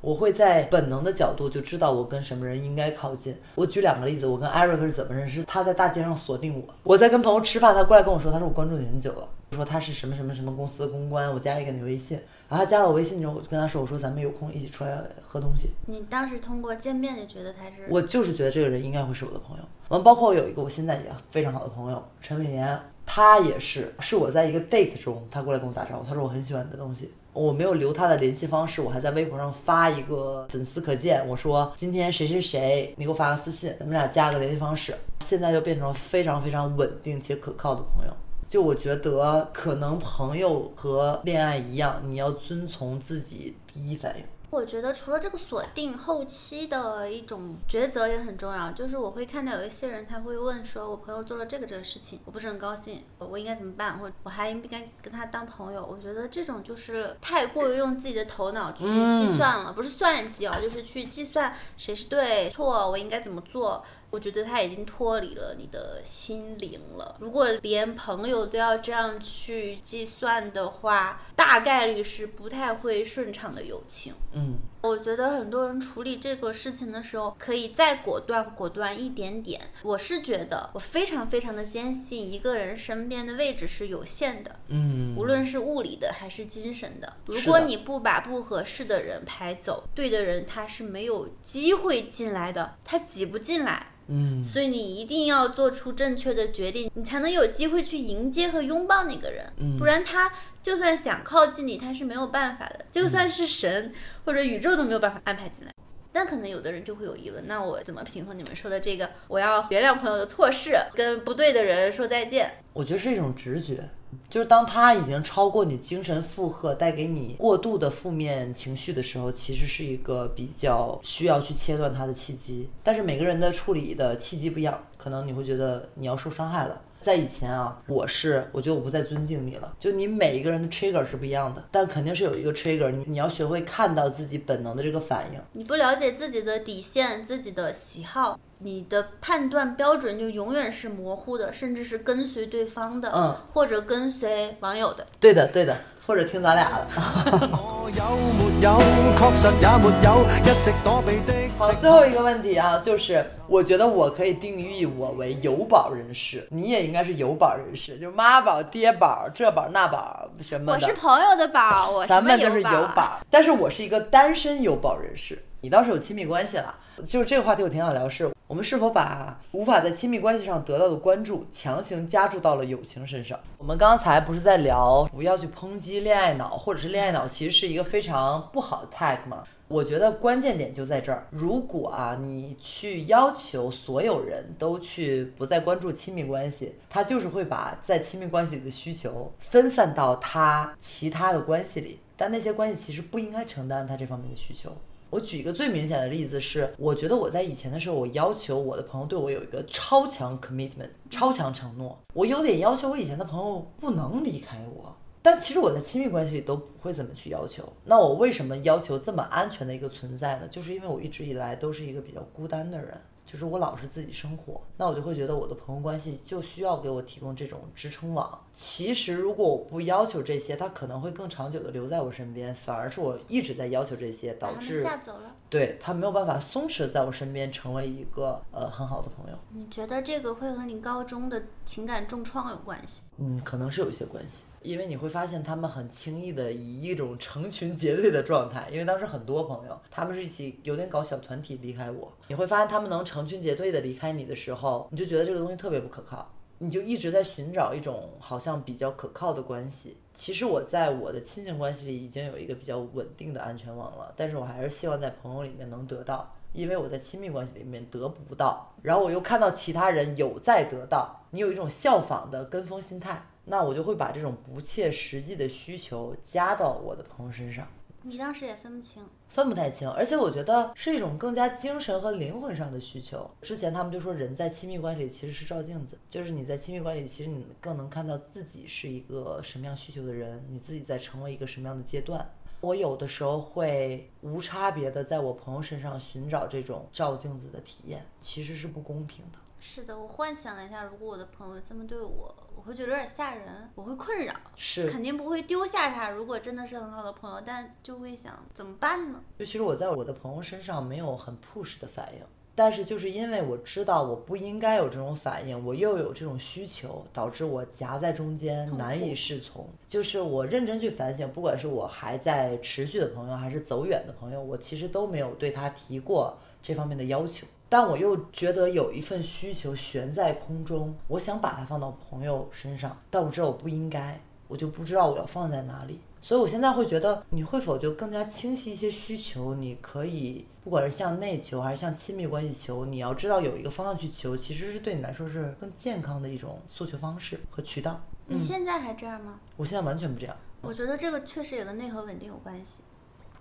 [0.03, 3.35] 我会在本能的角度就知道我跟什么人应该靠近。
[3.55, 5.45] 我举两个例子，我跟 Eric 是怎么认识？
[5.45, 12.19] 他在大街上锁定我，我在跟朋友吃饭，他过来跟我说，他说我关注你很久了，说他是什么什么什么公司的公关，我加一个你微信。
[12.49, 15.71] 然后他加了我微信之后，我就跟他说，我说咱们有空一起出来喝东西。
[15.87, 19.63] 你当时通过见面就觉得他是我就是觉得这个人应该会是我的朋友。
[19.89, 27.11] 完，包括我有一个我现在也非常好的朋友陈伟岩，他也是，是我在一个 date 中，他过来跟我打招呼，他说我很喜欢你的东西。
[27.33, 34.95] 我没有留他的联系方式，我还在微博上发一个粉丝可见，我说今天谁谁谁，你给我发个私信，咱们俩加个联系方式。
[35.21, 38.13] 现在就变成了非常非常稳定且可靠的朋友。
[38.49, 44.25] 就我觉得，可能朋友和恋爱一样，你要遵从自己第一反应。
[44.53, 48.71] 我觉得除了这个锁定，后期的一种抉择也很重要。
[48.73, 53.99] 就是我会看到有一些人，他会问说：“我朋友做了这个这个事情，我不是很高兴，我应该怎么办？
[53.99, 63.83] 或者我还应不应该跟他当朋友？”我觉得这种就是太过于用自己的头脑去计算了，不是算计哦，就是去计算谁是对错，我应该怎么做。
[64.13, 67.17] 我觉得他已经脱离了你的心灵了。
[67.19, 74.13] 如果连朋友都要这样去计算的话，大概率是不太会顺畅的友情。
[74.35, 79.59] 嗯，我觉得很多人处理这个事情的时候，可以再果断果断一点点。
[79.83, 87.11] 我是觉得，我非常非常的坚信，一个人身边的位置是有限的，嗯，无论是物理的还是精神的。
[87.25, 93.87] 如果你不把不合适的人排走，对的人他是没有机会进来的，他挤不进来。
[94.09, 99.53] 嗯，所以你一定要做出正确的决定，你才能有机会去迎接和拥抱那个人。
[99.59, 100.33] 嗯不然他
[100.63, 102.85] 就算想靠近你，他是没有办法的。
[102.91, 103.93] 就算是神
[104.25, 105.73] 或者宇宙都没有办法安排进来。
[106.15, 112.53] 但可能有的人就会有疑问，那我怎么平衡你们说的这个我要原谅朋友的错事，跟不对的人说再见？
[112.75, 113.89] 我觉得是一种直觉，
[114.29, 122.69] 就是当他已经超过你精神负荷，带给你过度的负面情绪的时候，其实是一个比较需要去切断它的契机。
[122.83, 126.81] 但是每个人的处理的契机不一样，可能你会觉得你要受伤害了。
[127.01, 129.75] 在以前啊，我是我觉得我不再尊敬你了。
[129.81, 135.41] 就你每一个人的 trigger 是不一样的，但肯定是有一个 trigger，你你要学会看到自己本能的这个反应。
[135.53, 145.07] 你不了解自己的底线、自己的喜好，你的判断标准就永远是模糊的，甚至是跟随对方的，嗯，或者跟随网友的。
[145.19, 146.87] 对的，对的，或者听咱俩的。
[146.95, 148.71] 我有沒有，
[149.17, 151.33] 確實也沒有，一直躲避的。
[151.59, 160.73] 好，最后一个问题啊，就是我觉得我可以定义我为有宝人士，你也应该是有宝人士，就妈宝、爹宝、这宝那宝什么的。
[160.73, 165.39] 我是朋友的宝，我咱们就是有有寶，但是我是一个单身有宝人士。
[165.61, 166.75] 你倒是有亲密关系了，
[167.05, 173.39] 就是这个话题我挺想聊是，我们是否把无法在亲密关系上得到的关注强行加注到了友情身上？
[173.59, 179.43] 我们刚才不是在聊不要去抨击恋爱脑，或者是恋爱脑其实是一个非常不好的 tag 吗？
[179.69, 181.27] 我觉得关键点就在这儿。
[181.31, 194.71] 如果啊，你去要求所有人都去不再关注亲密关系，他就是会把在亲密关系里的需求分散到他其他的关系里，但那些关系其实不应该承担他这方面的需求。
[195.13, 204.97] 我举一个最明显的例子是，我觉得我在以前的时候，我要求我的朋友对我有一个超强 commitment，超强承诺，我有点要求我以前的朋友不能离开我。
[205.21, 207.63] 但其实我在亲密关系里都不会怎么去要求。
[207.85, 210.49] 那我为什么要求这么安全的一个存在呢？
[210.49, 218.39] 就是因为我一直以来都是一个比较孤单的人，就是我老是自己生活，那我就会觉得我的朋友关系就需要给我提供这种支撑网。
[218.53, 225.35] 其实如果我不要求这些，他可能会更长久的留在我身边，反而是我一直在要求这些，導把他們致嚇走了。
[225.49, 229.39] 对他没有办法松弛地在我身边成为一个呃很好的朋友。
[229.51, 233.03] 你觉得这个会和你高中的情感重创有关系？
[233.19, 249.97] 嗯，可能是有一些關係，因为你会发现他们很轻易的以一种成群结队的状态，因为当时很多朋友，他们是一起有点搞小团体离开我，你会发现他们能成群结队的离开你的时候，你就觉得这个东西特别不可靠，你就一直在寻找一种好像比较可靠的关系。
[250.15, 267.67] 其实我在我的亲情关系里已经有一个比较稳定的安全网了，但是我还是希望在朋友里面能得到，因为我在亲密关系里面得不到，然后我又看到其他人有在得到，你有一种效仿的跟风心态，那我就会把这种不切实际的需求加到我的朋友身上。
[268.05, 269.03] 你当时也分不清。
[269.29, 273.31] 分不太清，而且我觉得是一种更加精神和灵魂上的需求。
[273.41, 282.29] 之前他们就说，人在亲密关系里其实是照镜子，就是你在亲密关系里，其实你更能看到自己是一个什么样需求的人，你自己在成为一个什么样的阶段。
[282.61, 289.39] 我有的时候会无差别的在我朋友身上寻找这种照镜子的体验，其实是不公平的。
[289.65, 294.35] 是的，我幻想了一下，如果我的朋友这么对我，我会觉得有点吓人，我会困扰。
[294.57, 296.11] 是，肯定不会丢下他。
[296.11, 299.23] 如果真的是很好的朋友，但就会想怎么办呢？
[299.39, 302.21] 就其实我在我的朋友身上没有很 push 的反应，
[302.57, 309.65] 但是就是因为我知道我不应该有这种反应，我又有这种需求，导致我夹在中间难以适从。
[309.87, 317.47] 就是我认真去反省，不管是我还在持续的朋友，还是走远的朋友，我其实都没有对他提过这方面的要求。
[317.73, 325.99] 但我又觉得有一份需求悬在空中，我想把它放到朋友身上，但我知道我不应该，我就不知道我要放在哪里。
[326.21, 329.55] 所以我现在会觉得，你会否就更加清晰一些需求？
[329.55, 337.99] 你可以，不管是向内求还是向亲密关系求，你要知道有一个方向去求，其实是对你来说是更健康的一种诉求方式和渠道。
[338.27, 339.41] 你现在还这样吗？
[339.57, 340.37] 我现在完全不这样。
[340.61, 342.81] 我觉得这个确实也跟内核稳定有關係。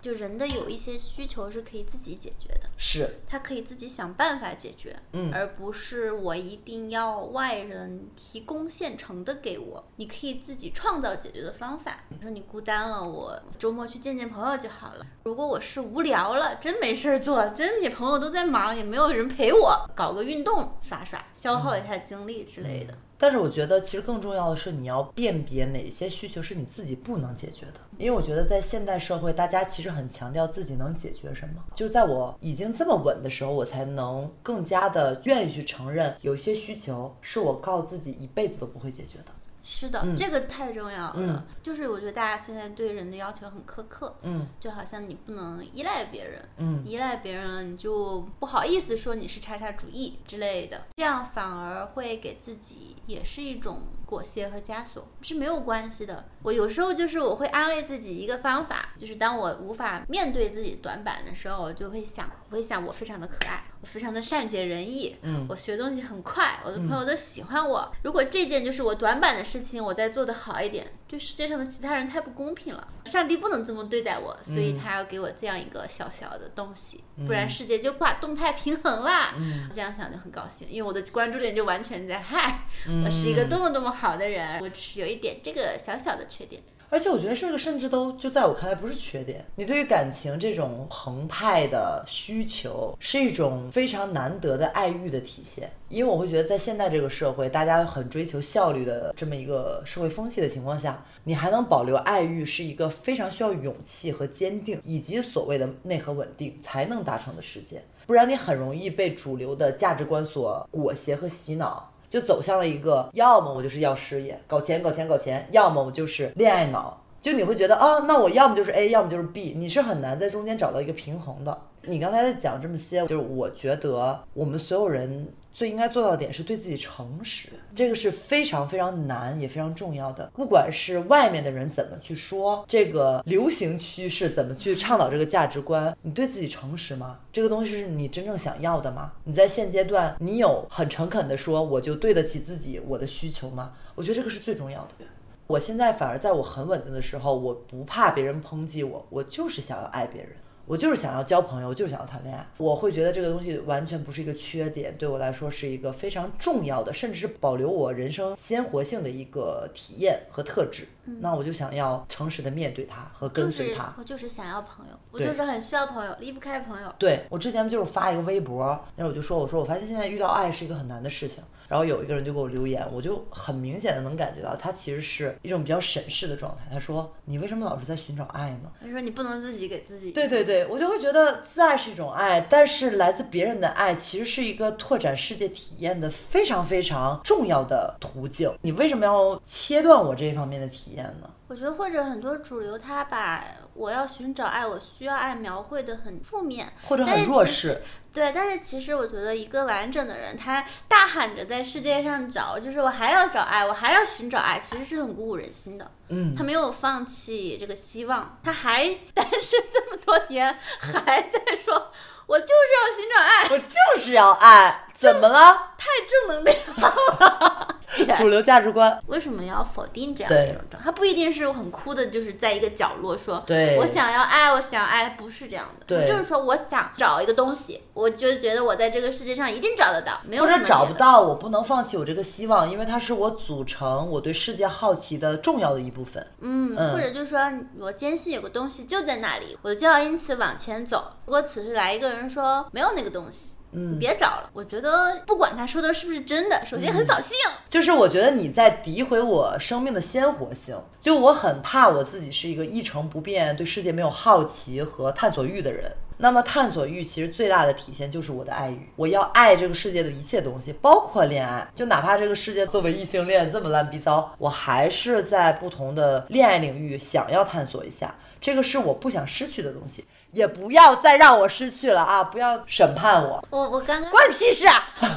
[0.02, 12.00] 就人的有一些需求是可以自己解决的，是，他可以自己想办法解决，嗯，而不是我一定要外人提供现成的给我，你可以自己创造解决的方法。
[12.08, 15.06] 比如说你孤单了，我周末去见见朋友就好了。
[15.22, 22.92] 如果我是无聊了，真没事儿做，真你朋友都在忙，也没有人陪我，搞个运动耍耍，消耗一下精力之类的。
[22.92, 27.74] 嗯但是我觉得，其实更重要的是，你要辨别哪些需求是你自己不能解决的。
[27.96, 31.62] 因为我觉得，在现代社会，大家其实很强调自己能解决什么。
[31.76, 39.26] 就在我已经这么稳的时候，我才能更加的愿意去承认，有些需求是我告自己一辈子都不会解决的。
[39.62, 41.14] 是的，嗯、這個太重要了。
[41.16, 44.14] 嗯、就是我觉得大家现在对人的要求很苛刻。
[44.22, 46.48] 嗯，就好像你不能依赖别人。
[46.56, 53.80] 嗯，依赖别人你就不好意思说你是叉叉主义之类的，这样反而会给自己也是一種
[54.12, 56.26] 裹挟和枷锁是没有关系的。
[56.42, 67.90] 我有时候就是我会安慰自己一个方法，就是当我无法面对自己短板的时候，我就会想，我会想我非常的可爱，我非常的善解人意，嗯我学东西很快，我的朋友都喜欢我。
[68.02, 72.88] 如果这件就是我短板的事情，我再做得好一点，对世界上的其他人太不公平了。
[73.06, 79.34] 上帝不能这么对待我，所以他要给我这样一个小小的东西，不然世界就不动态平衡啦。
[79.38, 86.60] 嗯这样想就很高兴，因为我的关注点就完全在 嗨，嗯我是一个多么多么好的人，我只是有一点这个小小的缺点。
[86.90, 89.44] 而且我觉得这个甚至都就在我看来不是缺点。
[89.54, 95.70] 你对于感情这种澎湃的需求，是一种非常难得的爱欲的体现。
[95.88, 107.80] 因为我会觉得，在现在这个社会，大家很追求效率的这么一个社会风气的情况下，你还能保留爱欲，是一个非常需要勇气和坚定，以及所谓的内核稳定才能达成的事件。
[108.04, 111.88] 不然你很容易被主流的价值观所裹挟和洗脑。
[112.12, 117.02] 就走向了一个，要么我就是要事业，搞钱搞钱搞钱，要么我就是恋爱脑。
[117.22, 121.58] 就你会觉得啊，那我要么就是 A，要么就是 B，你是很难在中间找到一个平衡的。
[121.84, 130.30] 你刚才在讲这么些，就是我觉得我们所有人最应该做到的点是对自己诚实，这个是非常非常难也非常重要的。
[130.34, 137.20] 不管是外面的人怎么去说，这个流行趋势怎么去倡导这个价值观，你对自己诚实吗？
[137.32, 139.12] 这个东西是你真正想要的吗？
[139.24, 143.72] 你在现阶段，你有很诚恳的说，我就对得起自己我的需求吗？
[143.94, 145.06] 我觉得这个是最重要的。
[145.48, 150.32] 我现在反而在我很稳定的时候，我不怕别人抨击我，我就是想要爱别人，
[150.66, 152.46] 我就是想要交朋友，我就是想要谈恋爱。
[152.56, 160.86] 我会觉得这个东西完全不是一个缺点，对我来说是一个非常重要的，甚至是保留我人生鲜活性的一个体验和特质。
[161.04, 163.92] 那我就想要诚实的面对它和跟就是随它。
[163.98, 166.94] 我就是想要朋友，我就是很需要朋友，离不开朋友。
[166.96, 171.42] 对我之前就是发一个微博，那我就说我说我发现现在遇到爱是一个很难的事情，
[171.72, 176.64] 然后有一个人就给我留言，我就很明显的能感觉到他其实是一种比较审视的状态。
[176.70, 178.70] 他说你为什么老是在寻找爱呢？
[178.78, 180.12] 他说你不能自己给自己。
[180.12, 188.52] 对对对，我就会觉得自爱是一种爱，但是来自别人的爱其实是一个拓展世界体验的非常非常重要的途径。
[188.60, 191.30] 你为什么要切断我这一方面的体验呢？
[191.52, 193.44] 我觉得或者很多主流他把
[193.74, 205.90] 我要寻找爱，我需要爱描绘的很负面，或者很弱势，对，但是其实我觉得一个完整的人，他大喊着在世界上找，就是我还要找爱，我还要寻找爱，其实是很鼓舞人心的。
[206.08, 211.92] 嗯他没有放弃这个希望，他还单身这么多年，还在说，
[212.26, 215.74] 我就是要寻找爱，我就是要爱，怎么了？
[215.76, 217.68] 太正能量了。
[218.16, 218.98] 主流价值观。
[219.06, 220.84] 为什么要否定这样的一种状态？
[220.84, 225.84] 他不一定是很哭的，就是在一个角落说，对我想要爱，我想要爱，不是这样的。
[225.86, 230.66] 对就是说我想找一个东西，我就觉得我在这个世界上一定找得到，没有或者什么。
[230.66, 236.26] 找不到，我不能放弃我这个希望，因为它是我组成我对世界好奇的重要的一部分。
[236.40, 237.38] 嗯，嗯或者就是说
[237.78, 241.12] 我坚信有个东西就在那里，我就要因此往前走。
[241.26, 247.36] 如果此时来一个人说没有那个东西，嗯别找了，我觉得不管他说的是不是真的，首先很扫兴。
[247.68, 255.90] 就是我觉得你在诋毁我生命的鲜活性，就我很怕我自己是一个一成不变、对世界没有好奇和探索欲的人。
[256.18, 261.66] 那么探索欲其实最大的体现就是我的爱欲，我要爱这个世界的一切东西，包括恋爱。
[261.74, 272.24] 就哪怕这个世界作为异性恋这么烂逼糟，我还是在不同的恋爱领域想要探索一下，这个是我不想失去的东西，也不要再让我失去了啊！
[272.24, 274.82] 不要审判我，我我刚刚关你屁事啊！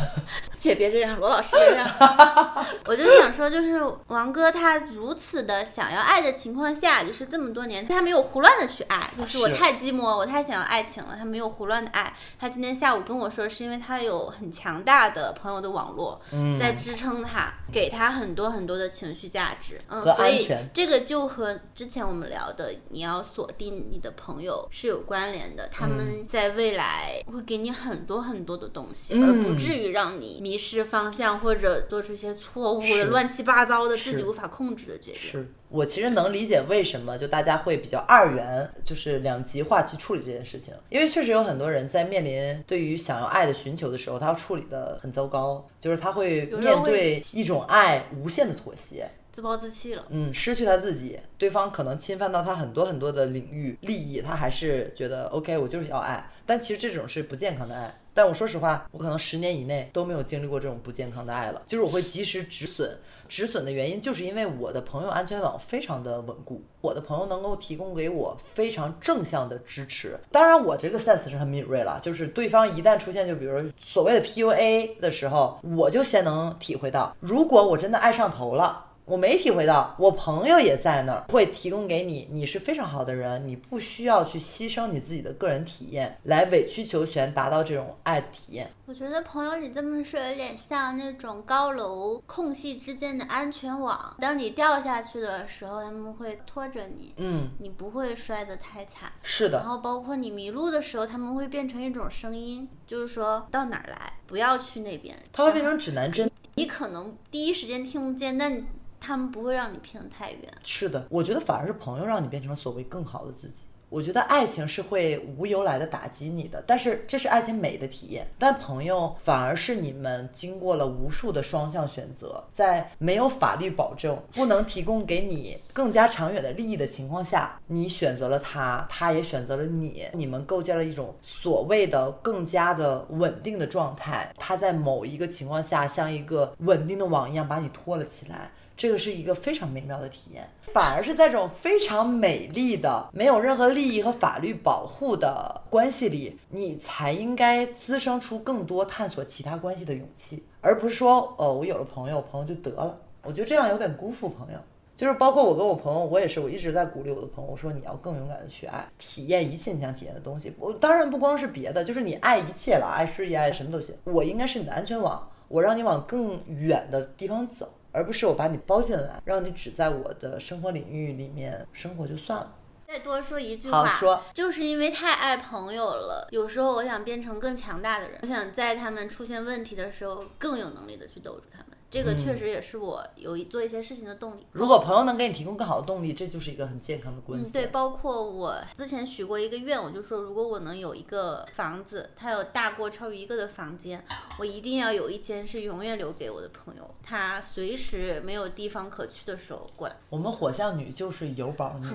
[0.57, 1.87] 姐别这样，罗老师别这样。
[2.85, 12.11] 我就想说，就是王哥他如此的想要爱的情况下，就是这么多年他没有胡乱的去爱，就是我太寂寞，我太想要爱情了，他没有胡乱的爱。
[12.39, 35.19] 他今天下午跟我说，是因为他有很强大的朋友的网络、嗯在支撑他，给他很多很多的情绪价值，嗯，所以这个就和之前我们聊的你要锁定你的朋友是有关联的，他们在未来会给你很多很多的东西，而不嗯至于让你迷失方向或者做出一些错误的、乱七八糟的、自己无法控制的决定。
[35.19, 35.47] 是。
[35.67, 49.09] 我其实能理解为什么就大家会比较二元，就是两极化去处理这件事情，因为确实有很多人在面临对于想要爱的寻求的时候，他要处理的很糟糕，就是他会面对一种爱无限的妥协。
[49.35, 50.05] 自暴自弃了。
[50.11, 57.93] 嗯，失去他自己，对方可能侵犯到他很多很多的领域利益，他还是觉得 OK，我就是要爱，但其实这种是不健康的爱。
[58.13, 61.61] 但我说实话，我可能十年以内都没有经历过这种不健康的爱了。
[61.67, 62.97] 就是我会及时止损，
[63.27, 70.17] 止损的原因就是因为我的朋友安全网非常的稳固，我的朋友能够提供给我非常正向的支持。
[70.31, 78.83] 当然，我这个 sense 是很敏锐了，就是对方一旦出现就比如所谓的 PUA 的时候，我就先能体会到，如果我真的爱上头了。
[79.05, 88.67] 我没体会到，我朋友也在那儿，会提供给你，你是非常好的人，你不需要去牺牲你自己的个人体验来委曲求全，达到这种爱的体验。
[88.87, 99.11] 我觉得朋友，你这么说有点像那种高楼空隙之间的安全网，当你掉下去的时候，他们会拖着你，嗯，你不会摔得太惨。
[99.21, 105.15] 是的然，后包括你迷路的时候，他们会变成一种声音，就是说到哪儿来，不要去那边。
[105.31, 106.29] 它会变成指南针。
[106.57, 108.65] 你可能第一时间听不见，但
[108.99, 110.41] 他们不会让你偏得太远。
[110.63, 113.65] 是的，我觉得反而是朋友让你变成了所谓更好的自己。
[113.87, 118.27] 我觉得爱情是会无由来的打击你的，但是这是爱情美的体验。
[118.37, 134.33] 但朋友反而是你们经过了无数的双向选择，在没有法律保证、不能提供给你更加长远的利益的情况下，你选择了他，他也选择了你，你们构建了一种所谓的更加的稳定的状态。
[134.37, 138.51] 他在某一个情况下，像一个稳定的网一样把你托了起来。
[138.77, 152.97] 这个是一个非常美妙的体验，反而是在这种非常美丽的、没有任何利益和法律保护的关系里，你才应该滋生出更多探索其他关系的勇气，而不是说，哦，我有了朋友，朋友就得了。
[153.23, 154.59] 我觉得这样有点辜负朋友。
[154.97, 160.53] 就是包括我跟我朋友，我也是，我一直在鼓励我的朋友，我说你要更勇敢的去爱，体验一切你想体验的东西。
[160.57, 163.93] 我当然不光是别的，就是你爱一切了，爱事业，爱什么都行。
[164.05, 167.69] 我应该是你的安全网，我让你往更远的地方走。
[167.95, 172.53] 而不是我把你包进来，让你只在我的生活领域里面生活就算了。
[172.85, 181.74] 再多说一句话，好说，就是因为太爱朋友了，有时候我想变成更强大的人，我想在他们出现问题的时候更有能力的去兜住他们。
[181.89, 184.45] 这个确实也是我有一做一些事情的动力。
[184.51, 187.47] 如果朋友能给你提供更好的动力，这就是一个很健康的关系。
[187.47, 194.03] 嗯，对，包括我之前许过一个愿，我就说如果我能有一个房子，它有大过超于一个的房间，
[194.37, 199.95] 我一定要有一间是永远留给我的朋友，他随时没有地方可去的时候过来。
[200.09, 201.87] 我们火象女就是有宝女，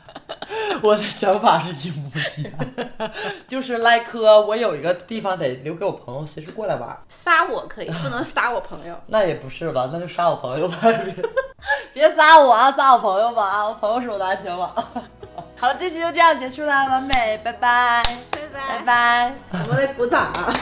[0.82, 3.12] 我的想法是一模一样，
[3.46, 6.98] 就是赖科，我有一个地方得留给我朋友，随时过来玩。
[7.08, 8.96] 撒我可以，不能撒我朋友。
[9.18, 14.70] 那也不是吧，那就杀我朋友吧，别别杀我啊，杀我朋友吧啊，我朋友是我的安全网。
[15.58, 19.32] 好了，这期就这样结束了，完美，拜拜，拜拜拜拜。
[19.52, 20.52] 我们来鼓掌啊！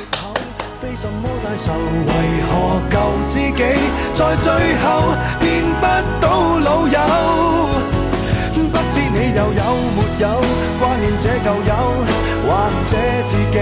[0.80, 1.72] 非什麼大仇，
[2.06, 2.12] 為
[2.46, 2.54] 何
[2.92, 3.64] 舊知己
[4.12, 4.86] 在最後
[5.40, 5.84] 變不
[6.24, 7.73] 到老友？
[9.14, 9.62] 你又有
[9.94, 10.28] 没有
[10.80, 11.74] 挂念这旧友
[12.46, 13.58] 或者自己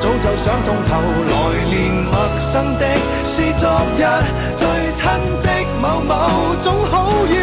[0.00, 0.90] 早就想通透
[1.26, 2.86] 来年陌生的
[3.24, 3.68] 是昨
[3.98, 4.04] 日
[4.56, 5.04] 最亲
[5.42, 5.50] 的
[5.80, 7.34] 某某总好于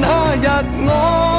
[0.00, 1.31] 那日我。